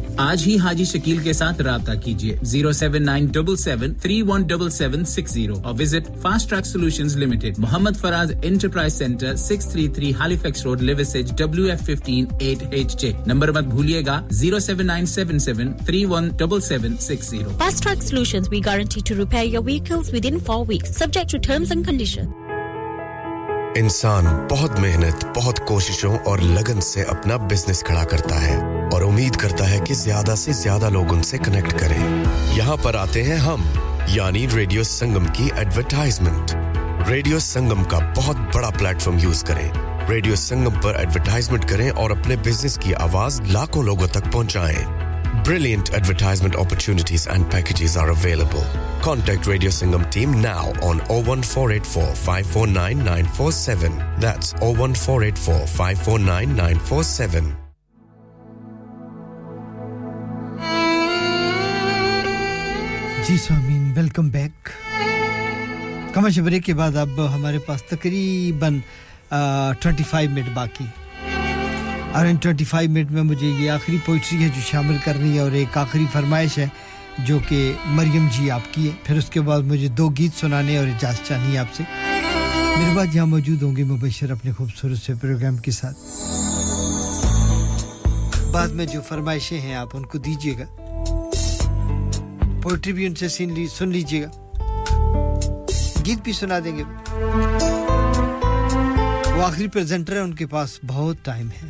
[0.17, 4.43] آج ہی حاجی شکیل کے ساتھ رابطہ کیجیے zero seven nine double seven three one
[4.43, 9.67] double seven six zero اور visit fast track solution limited Muhammad Faraz enterprise centre six
[9.71, 14.21] three three Halifax road Liversedge W F fifteen eight H J number مت بھولیے گا
[14.31, 18.61] zero seven nine seven seven three one double seven six zero fast track solution we
[18.65, 22.21] guarantee to repair your within four weeks subject to terms and condition
[23.75, 29.35] انسان بہت محنت بہت کوششوں اور لگن سے اپنا بزنس کھڑا کرتا ہے۔ اور امید
[29.35, 32.23] کرتا ہے کہ زیادہ سے زیادہ لوگ ان سے کنیکٹ کریں۔
[32.55, 33.61] یہاں پر آتے ہیں ہم
[34.07, 36.55] یعنی ریڈیو سنگم کی ایڈورٹائزمنٹ
[37.09, 39.69] ریڈیو سنگم کا بہت بڑا پلیٹ فارم یوز کریں۔
[40.09, 45.11] ریڈیو سنگم پر ایڈورٹائزمنٹ کریں اور اپنے بزنس کی آواز لاکھوں لوگوں تک پہنچائیں۔
[45.47, 51.45] Brilliant advertisement opportunities and packages are available contact radio Sangam team now on 01484 549
[51.55, 51.71] 947.
[51.71, 57.60] Eight four five four nine four seven four eight four five four nine four seven
[63.27, 64.69] G سامین welcome back
[66.13, 68.79] کم break کے بعد اب ہمارے پاس تقریباً
[69.81, 70.85] twenty five minute باقی.
[72.11, 75.39] اور in twenty five minute میں مجھے یہ آخری پوئٹری ہے جو شامل کرنی ہے
[75.39, 76.67] اور ایک آخری فرمائش ہے
[77.25, 78.95] جو کہ مریم جی آپ کی ہے.
[79.03, 81.83] پھر اس کے بعد مجھے دو گیت سنانے اور اجازت ہے آپ سے.
[82.77, 85.97] میرے بعد یہاں موجود ہوں گے مبشر اپنے خوبصورت سے پروگرام کے ساتھ.
[88.51, 90.65] بعد میں جو فرمائشیں ہیں آپ ان کو دیجیے گا.
[92.63, 94.29] پوئٹری بھی ان سے سن لی سن لیجیے گا
[96.05, 96.83] گیت بھی سنا دیں گے
[99.27, 101.67] وہ آخری پریزنٹر ہے ان کے پاس بہت ٹائم ہے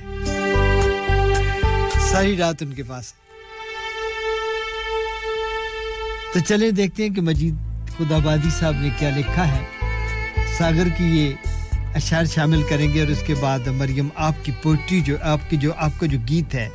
[2.12, 3.14] ساری رات ان کے پاس
[6.34, 7.56] تو چلے دیکھتے ہیں کہ مجید
[7.98, 9.64] خدا آبادی صاحب نے کیا لکھا ہے
[10.58, 11.50] ساگر کی یہ
[11.96, 15.58] اشعار شامل کریں گے اور اس کے بعد مریم آپ کی پوئٹری جو آپ کی
[15.58, 16.68] جو آپ کا جو گیت ہے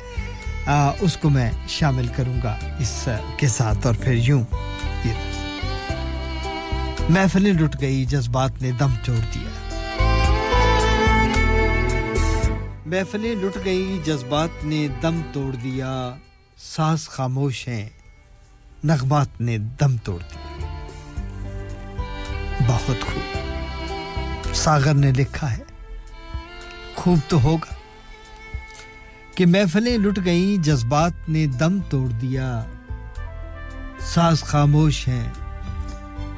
[0.99, 3.07] اس کو میں شامل کروں گا اس
[3.37, 4.43] کے ساتھ اور پھر یوں۔
[7.09, 9.49] محفلیں لٹ گئی، جذبات نے دم توڑ دیا۔
[12.85, 16.15] محفلیں لٹ گئی، جذبات نے دم توڑ دیا۔
[16.57, 17.89] سانس خاموش ہیں،
[18.83, 20.75] نغمات نے دم توڑ دیا۔
[22.67, 23.45] بہت خوب۔
[24.55, 25.63] ساگر نے لکھا ہے،
[26.95, 27.76] خوب تو ہوگا۔
[29.37, 32.63] کہ محفلیں لٹ گئیں، جذبات نے دم توڑ دیا۔
[33.99, 35.29] ساز خاموش ہیں،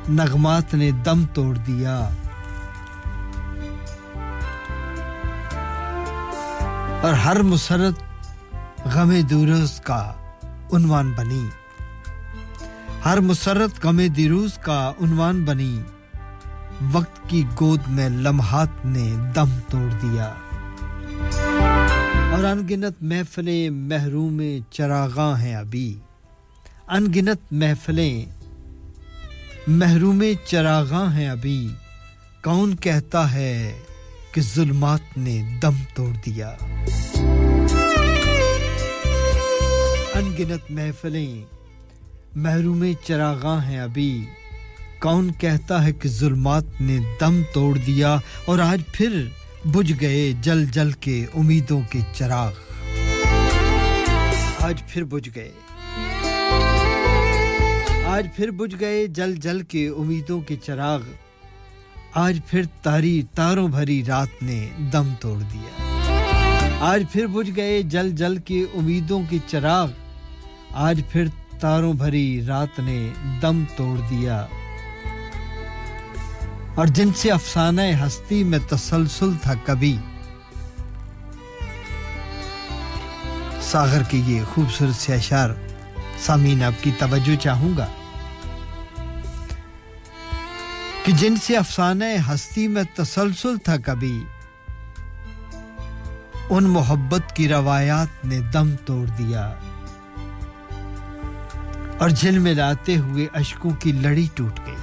[0.09, 2.09] نغمات نے دم توڑ دیا۔
[7.01, 7.93] اور ہر مسرت
[8.85, 10.13] غم دروز کا
[10.73, 11.47] عنوان بنی۔
[13.05, 15.81] ہر مسرت غم دروز کا عنوان بنی۔
[16.91, 20.33] وقت کی گود میں لمحات نے دم توڑ دیا۔
[22.39, 25.99] اور انگنت محفلیں محروم چراغاں ہیں ابھی۔
[26.87, 28.25] انگنت محفلیں
[29.67, 31.69] محروم چراغاں ہیں ابھی۔
[32.43, 33.79] کون کہتا ہے
[34.31, 36.55] کہ ظلمات نے دم توڑ دیا۔
[40.13, 41.45] انگنت محفلیں
[42.35, 44.25] محروم چراغاں ہیں ابھی۔
[45.01, 49.25] کون کہتا ہے کہ ظلمات نے دم توڑ دیا اور آج پھر
[49.65, 52.51] بجھ گئے جل جل کے امیدوں کے چراغ۔
[54.59, 55.51] آج پھر بجھ گئے۔
[58.05, 60.99] آج پھر بجھ گئے جل جل کے امیدوں کے چراغ۔
[62.13, 65.83] آج پھر تاری تاروں بھری رات نے دم توڑ دیا۔
[66.79, 69.87] آج پھر بجھ گئے جل جل کے امیدوں کے چراغ۔
[70.71, 71.25] آج پھر
[71.59, 73.09] تاروں بھری رات نے
[73.41, 74.47] دم توڑ دیا۔
[76.79, 79.97] اور جن سے افسانہ ہستی میں تسلسل تھا کبھی۔
[83.61, 85.49] ساغر کے یہ خوبصورت سے اشار
[86.19, 87.85] سامین آپ کی توجہ چاہوں گا۔
[91.03, 92.03] کہ جن سے افسانہ
[92.33, 94.23] ہستی میں تسلسل تھا کبھی،
[96.49, 99.53] ان محبت کی روایات نے دم توڑ دیا۔
[101.97, 104.75] اور جل میں لاتے ہوئے اشکوں کی لڑی ٹوٹ گئی۔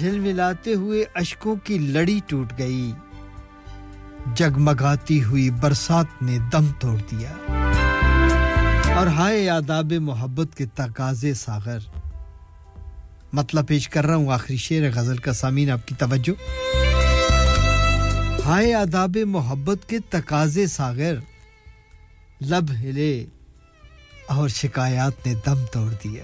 [0.00, 2.92] جھلملاتے ہوئے اشکوں کی لڑی ٹوٹ گئی۔
[4.34, 7.32] جگمگاتی ہوئی برسات نے دم توڑ دیا۔
[8.96, 11.78] اور ہائے آداب محبت کے تقاضے ساغر۔
[13.32, 16.50] مطلب پیش کر رہا ہوں آخری شعر غزل کا سامین آپ کی توجہ۔
[18.44, 21.14] ہائے آداب محبت کے تقاضے ساغر۔
[22.40, 23.26] لب ہلے
[24.28, 26.22] اور شکایات نے دم توڑ دیا۔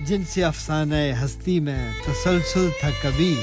[0.00, 0.94] جن سے افسانہ
[1.24, 3.34] ہستی میں تسلسل تھا کبھی،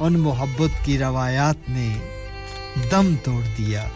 [0.00, 1.98] ان محبت کی روایات نے
[2.90, 3.88] دم توڑ دیا۔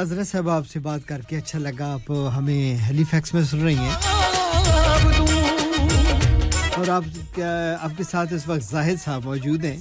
[0.00, 3.60] عزرت صاحب، آپ سے بات کر کے اچھا لگا۔ آپ ہمیں ہیلی فیکس میں سن
[3.60, 3.94] رہی ہیں۔
[6.76, 7.02] اور آپ
[7.80, 9.76] آپ کے ساتھ اس وقت زاہد صاحب موجود ہیں۔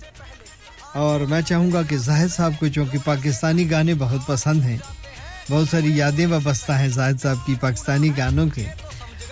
[0.94, 4.78] اور میں چاہوں گا کہ زاہد صاحب کو، چونکہ پاکستانی گانے بہت پسند ہیں،
[5.50, 8.66] بہت ساری یادیں وابستہ ہیں زاہد صاحب کی پاکستانی گانوں کے۔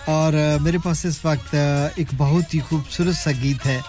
[0.06, 1.56] اور میرے پاس اس وقت
[1.95, 3.82] ایک بہت ہی خوبصورت سا گیت ہے،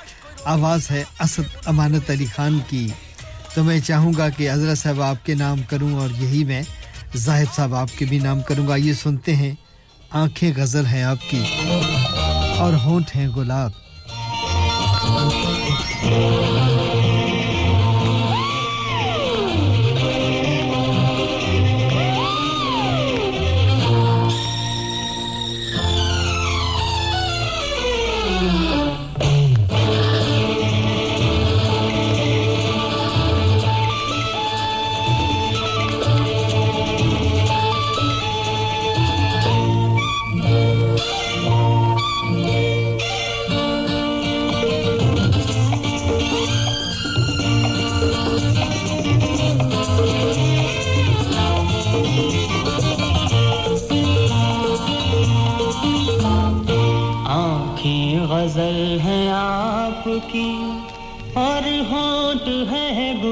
[0.45, 2.89] آواز ہے اسد امانت علی خان کی۔
[3.55, 6.63] تو میں چاہوں گا کہ حضرت صاحب، آپ کے نام کروں اور یہی میں
[7.17, 9.53] زاہد صاحب آپ کے بھی نام کروں گا۔ یہ سنتے ہیں۔
[10.11, 11.43] آنکھیں غزل ہیں آپ کی
[12.59, 13.71] اور ہونٹ ہیں گلاب۔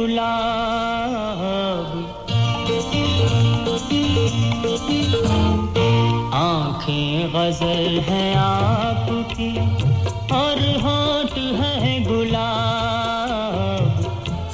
[0.05, 1.99] گلاب۔
[6.33, 9.59] آنکھیں غزل ہیں آپ کی
[10.31, 14.03] اور ہاتھ ہے گلاب۔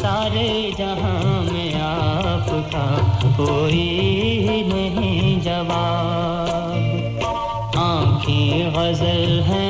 [0.00, 2.96] سارے جہاں میں آپ کا
[3.36, 7.26] کوئی نہیں جواب۔
[7.76, 9.69] آنکھیں غزل ہیں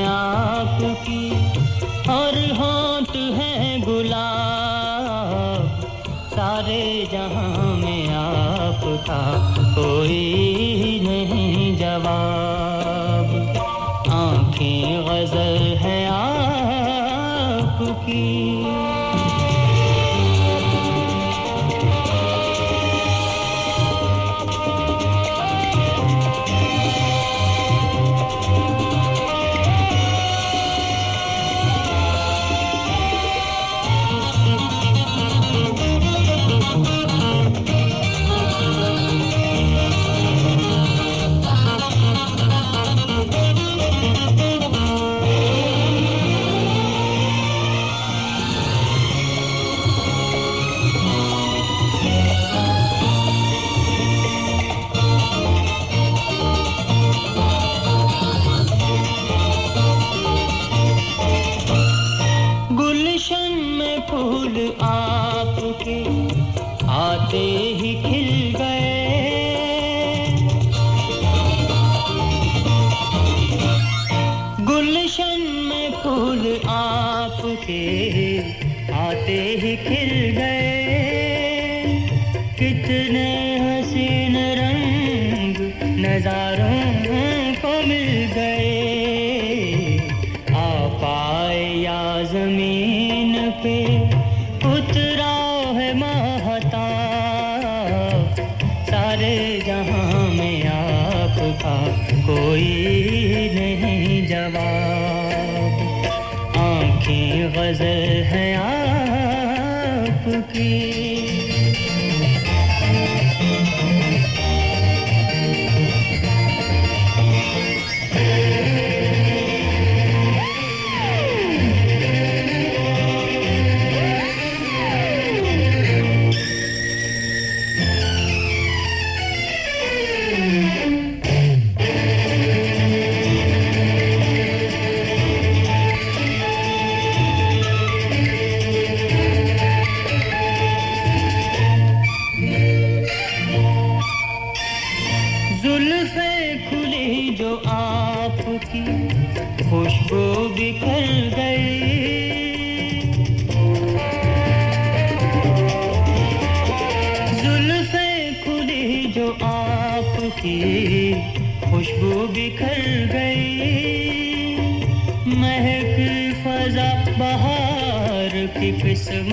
[7.10, 13.36] جہاں میں آپ کا کوئی نہیں جواب۔
[14.08, 18.49] آنکھیں غزل ہے آپ کی۔
[67.32, 67.46] دے
[67.80, 68.39] ہی کھل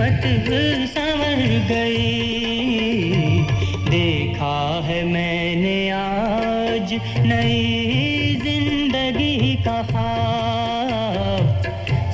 [0.08, 0.52] محبت
[0.94, 3.42] سمر گئی۔
[3.92, 11.68] دیکھا ہے میں نے آج نئی زندگی کا خواب۔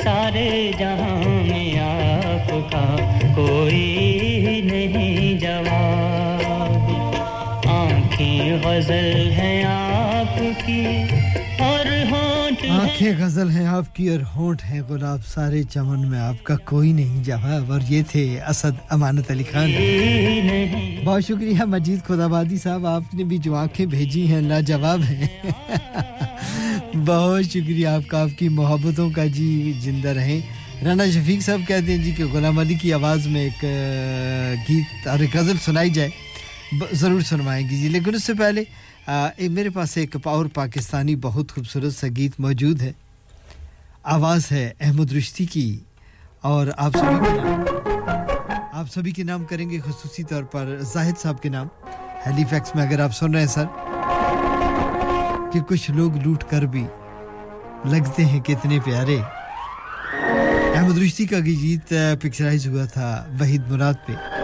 [0.04, 2.96] سارے جہاں میں آپ کا
[3.36, 6.72] کوئی نہیں جواب۔
[7.68, 9.93] آنکھیں غزل ہیں آپ
[12.94, 16.92] آنکھیں غزل ہیں، آپ کی اور ہونٹ ہیں گلاب سارے چمن میں آپ کا کوئی
[16.92, 19.72] نہیں جواب۔ اور یہ تھے اسد امانت علی خان۔
[21.06, 25.28] بہت شکریہ مجید خدا آبادی صاحب، آپ نے بھی جو آنکھیں بھیجی ہیں، لاجواب ہیں۔
[27.06, 30.40] بہت شکریہ آپ کا، آپ کی محبتوں کا جی زندہ رہیں۔
[30.86, 33.64] رانا شفیق صاحب کہتے ہیں جی کہ غلام علی کی آواز میں ایک
[34.70, 36.10] گیت اور ایک غزل سنائی جائے۔
[36.92, 38.64] ضرور سنوائیں گی جی لیکن اس سے پہلے
[39.08, 42.92] میرے پاس ایک اور پاکستانی بہت خوبصورت سا گیت موجود ہے۔
[44.04, 45.80] آواز ہے احمد رشتی کی
[46.42, 47.64] اور آپ سبھی کے نام۔
[48.74, 51.68] آپ سبھی کے نام کریں گے خصوصی طور پر زاہد صاحب کے نام۔
[52.26, 53.66] ہیلی فیکس میں اگر آپ سن رہے ہیں سر،
[55.54, 56.86] کہ کچھ لوگ لوٹ کر بھی
[57.86, 59.18] لگتے ہیں کتنے پیارے۔
[60.76, 64.43] احمد رشتی کا گیت پکچرائز ہوا تھا وحید مراد پہ۔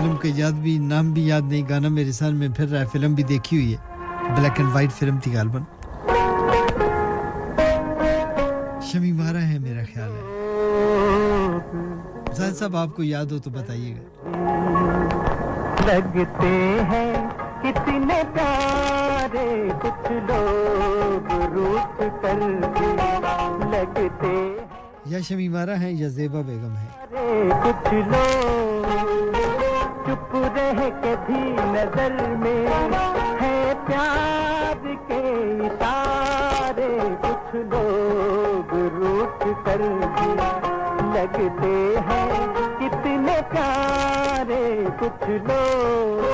[0.00, 2.84] فلم کے یاد بھی نام بھی یاد نہیں گانا میرے سان میں پھر رہا ہے
[2.92, 3.78] فلم بھی دیکھی ہوئی ہے۔
[4.36, 5.62] بلیک اینڈ وائٹ فلم تھی غالباً۔
[8.82, 10.22] شمی مارا ہے میرا خیال ہے۔
[12.32, 14.28] زاہد صاحب آپ کو یاد ہو تو بتائیے گا۔
[15.86, 17.28] لگتے ہیں
[17.62, 22.38] کتنے پیارے کچھ لوگ روٹ کر
[23.70, 24.56] لگتے
[25.06, 26.86] یا شمی مارا ہے یا زیبا بیگم ہے۔
[27.64, 29.29] کچھ لوگ
[30.10, 32.66] چپ رہ کے بھی نظر میں
[33.40, 35.20] ہے پیار کے
[35.60, 40.34] اشارے، کچھ لوگ روک کر بھی
[41.14, 42.46] لگتے ہیں۔
[42.78, 46.30] کتنے پیارے کچھ لوگ۔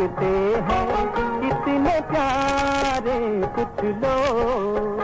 [0.00, 1.06] کرتے ہیں
[1.40, 5.00] کتنے پیارے کچھ لوگ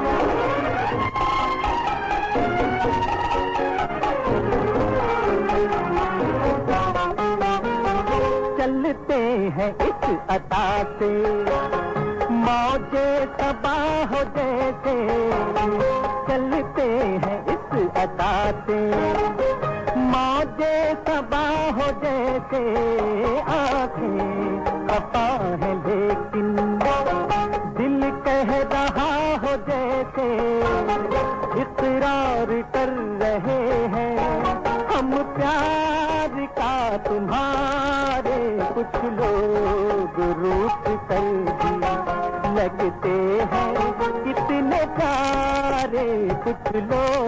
[8.56, 11.22] چلتے ہیں اس عطا سے،
[12.30, 15.30] موجے تباہ ہو جیسے۔
[16.26, 16.88] چلتے
[17.26, 18.90] ہیں اس عطا سے،
[19.96, 22.74] موجے تباہ ہو جیسے۔
[23.46, 26.56] آنکھیں وفا ہے لیکن
[27.78, 30.28] دل کہہ رہا ہو جیسے
[31.60, 32.90] اقرار کر
[33.20, 34.16] رہے ہیں۔
[34.92, 41.26] ہم پیار کا تمہارے کچھ لوگ روپ کر
[41.60, 41.76] بھی
[42.54, 43.16] لگتے
[43.52, 43.74] ہیں۔
[44.24, 47.25] کتنے پیارے کچھ لوگ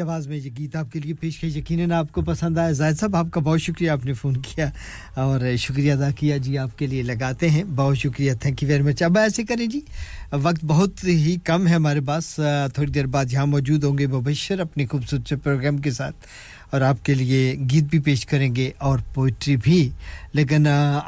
[0.00, 2.70] کی آواز میں یہ گیت آپ کے لیے پیش کیا، یقیناً آپ کو پسند آیا۔
[2.72, 4.70] زاہد صاحب، آپ کا بہت شکریہ، آپ نے فون کیا
[5.14, 8.82] اور شکریہ ادا کیا۔ جی آپ کے لیے لگاتے ہیں۔ بہت شکریہ۔ تھینک یو ویری
[8.82, 9.80] مچ اب ایسے کریں جی
[10.32, 12.40] وقت بہت ہی کم ہے ہمارے پاس۔
[12.74, 16.16] تھوڑی دیر بعد یہاں موجود ہوں گے مبشر اپنے خوبصورت سے پروگرام کے ساتھ
[16.70, 19.88] اور آپ کے لیے گیت بھی پیش کریں گے اور پوئٹری بھی۔
[20.32, 20.66] لیکن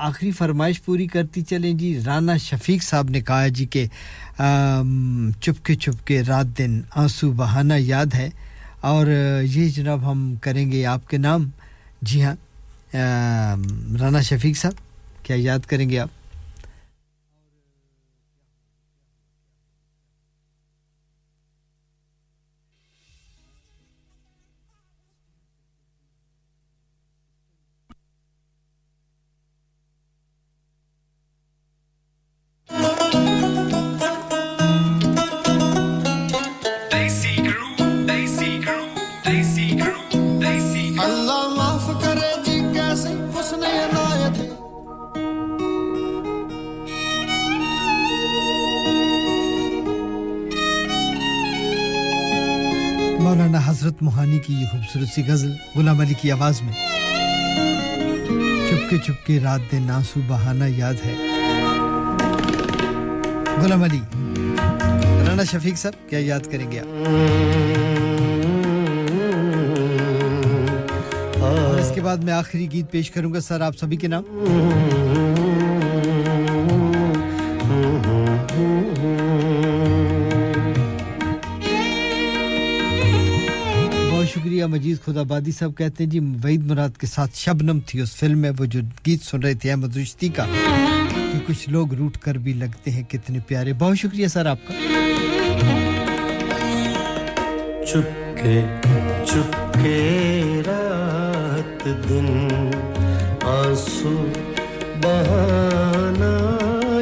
[0.08, 3.84] آخری فرمائش پوری کرتی چلیں جی۔ رانا شفیق صاحب نے کہا جی کہ
[5.40, 5.74] چپ کے
[6.04, 8.28] کے رات دن آنسو بہانا یاد ہے۔
[8.82, 9.06] اور
[9.42, 11.48] یہ جناب ہم کریں گے آپ کے نام۔
[12.02, 12.34] جی ہاں
[14.00, 16.21] رانا شفیق صاحب، کیا یاد کریں گے آپ؟
[54.02, 56.72] موہانی کی یہ خوبصورت سی غزل غلام علی کی آواز میں
[58.68, 61.14] چپکے چپکے رات دے ناسو بہانہ یاد ہے۔
[63.62, 64.00] غلام علی،
[65.28, 66.86] رانا شفیق صاحب کیا یاد کریں گے آپ؟
[71.40, 74.24] اور اس کے بعد میں آخری گیت پیش کروں گا سر، آپ سبھی کے نام۔
[85.06, 88.50] خدا بادی صاحب کہتے ہیں جی وعید مراد کے ساتھ شبنم تھی اس فلم میں،
[88.58, 90.46] وہ جو گیت سن رہے تھے احمد رشتی کا
[91.32, 94.74] کہ کچھ لوگ روٹ کر بھی لگتے ہیں کتنے پیارے۔ بہت شکریہ سر آپ کا۔
[97.86, 98.64] چپکے
[99.26, 102.46] چپکے رات دن،
[103.44, 104.32] آنسو
[105.02, 106.34] بہانا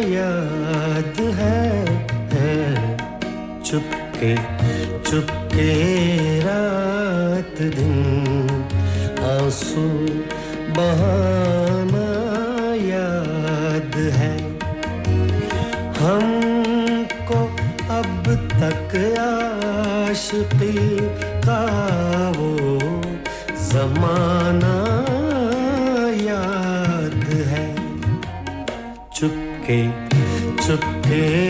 [0.08, 1.84] یاد ہے۔
[3.64, 4.34] چپکے
[5.04, 6.89] چپکے رات
[7.60, 8.46] دن
[9.22, 10.06] آنسو
[10.76, 12.06] بہانا
[12.80, 14.36] یاد ہے۔
[16.00, 16.42] ہم
[17.26, 17.48] کو
[17.88, 20.96] اب تک عاشقی
[21.46, 21.66] کا
[22.38, 22.78] وہ
[23.56, 24.76] زمانہ
[26.20, 27.74] یاد ہے۔
[29.12, 31.49] چپ کے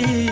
[0.00, 0.29] feel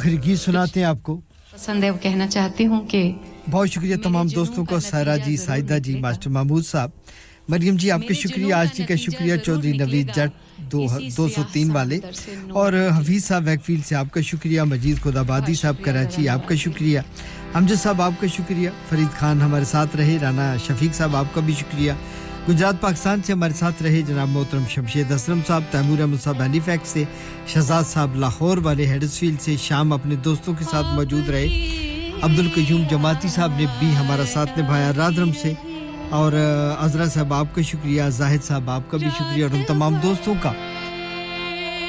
[0.00, 1.20] آخری گیت سناتے ہیں آپ کو؟
[1.52, 3.12] پسند ہے وہ کہنا چاہتی ہوں کہ
[3.50, 6.90] بہت شکریہ تمام دوستوں کو سارا جی سائدہ جی ماسٹر محمود صاحب۔
[7.48, 10.62] مریم جی آپ کے شکریہ آج جی کا شکریہ چودھری نوید جٹ
[11.16, 12.00] دو سو تین والے۔
[12.50, 16.54] اور حفیظ صاحب ویکفیل سے آپ کا شکریہ مجید خود آبادی صاحب کراچی آپ کا
[16.54, 17.00] شکریہ۔
[17.54, 21.40] حمجد صاحب آپ کا شکریہ۔ فرید خان ہمارے ساتھ رہے رانا شفیق صاحب آپ کا
[21.40, 21.92] بھی شکریہ۔
[22.48, 26.60] گجرات پاکستان سے ہمارے ساتھ رہے جناب محترم شمشید اسلم صاحب، تیمور احمد صاحب ہیلی
[26.60, 27.04] فیکس سے،
[27.46, 31.46] شہزاد صاحب لاہور والے ہیڈسفیلڈ سے شام اپنے دوستوں کے ساتھ موجود رہے۔
[32.22, 35.52] عبد القیوم جماعتی صاحب نے بھی ہمارا ساتھ نبھایا رادرم سے۔
[36.10, 36.32] اور
[36.80, 40.34] عذرا صاحب، آپ کا شکریہ، زاہد صاحب، آپ کا بھی شکریہ اور ان تمام دوستوں
[40.42, 40.52] کا۔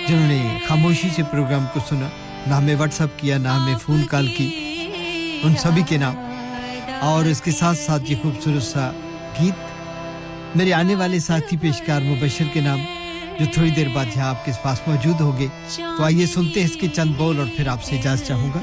[0.07, 2.07] جنہوں نے خاموشی سے پروگرام کو سنا،
[2.47, 4.47] نہ ہمیں واٹس اپ کیا، نہ ہمیں فون کال کی،
[5.43, 6.15] ان سبھی کے نام۔
[7.01, 8.91] اور اس کے ساتھ ساتھ یہ خوبصورت سا
[9.39, 9.70] گیت
[10.55, 12.79] میرے آنے والے ساتھی پیشکار مبشر کے نام
[13.39, 15.47] جو تھوڑی دیر بعد یہاں آپ کے پاس موجود ہوں گے،
[15.77, 18.59] تو آئیے سنتے ہیں اس کے چند بول اور پھر آپ سے اجازت چاہوں گا۔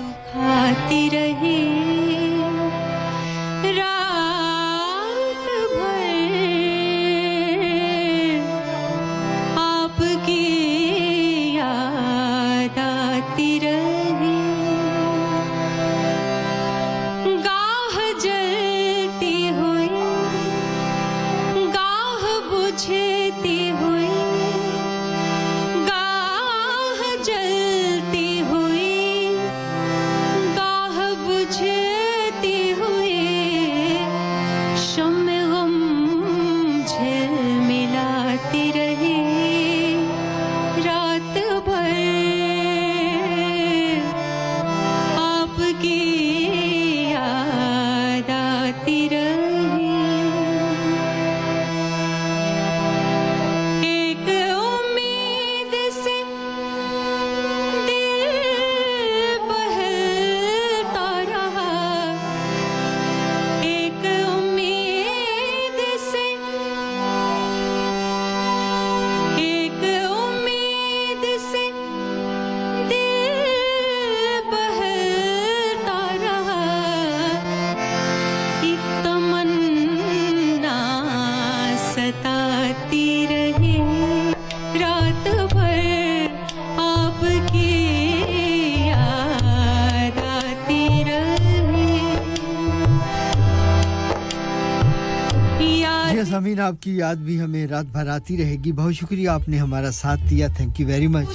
[96.99, 100.47] یاد بھی ہمیں رات بھر آتی رہے گی۔ بہت شکریہ آپ نے ہمارا ساتھ دیا۔
[100.47, 101.29] تھینک یو ویری مچ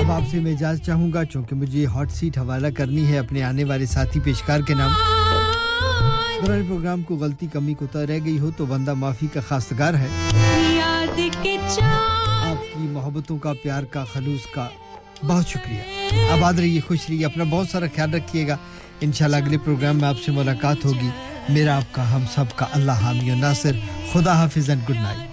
[0.00, 3.42] اب آپ سے میں اجازت چاہوں گا چونکہ مجھے ہاٹ سیٹ حوالہ کرنی ہے اپنے
[3.42, 4.92] آنے والے ساتھی پیشکار کے نام۔
[6.46, 10.08] پرانے پروگرام کو غلطی کمی کوتا رہ گئی ہو تو بندہ معافی کا خواستگار ہے۔
[12.46, 14.68] آپ کی محبتوں کا پیار کا خلوص کا
[15.26, 15.82] بہت شکریہ۔
[16.32, 18.56] آباد رہیے خوش رہیے اپنا بہت سارا خیال رکھیے گا۔
[19.00, 21.08] انشاءاللہ اگلے پروگرام میں آپ سے ملاقات ہوگی۔
[21.50, 23.72] میرا آپ کا، ہم سب کا اللہ حامی و ناصر۔
[24.12, 25.30] خدا حافظ and good night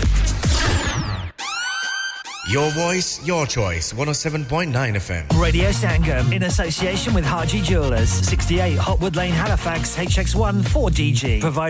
[2.52, 3.94] Your voice, your choice.
[3.94, 5.40] 107.9 FM.
[5.41, 11.40] Radio Sangam in association with Haji Jewelers, 68 Hotwood Lane, Halifax, HX1 4DG.
[11.40, 11.61] Providers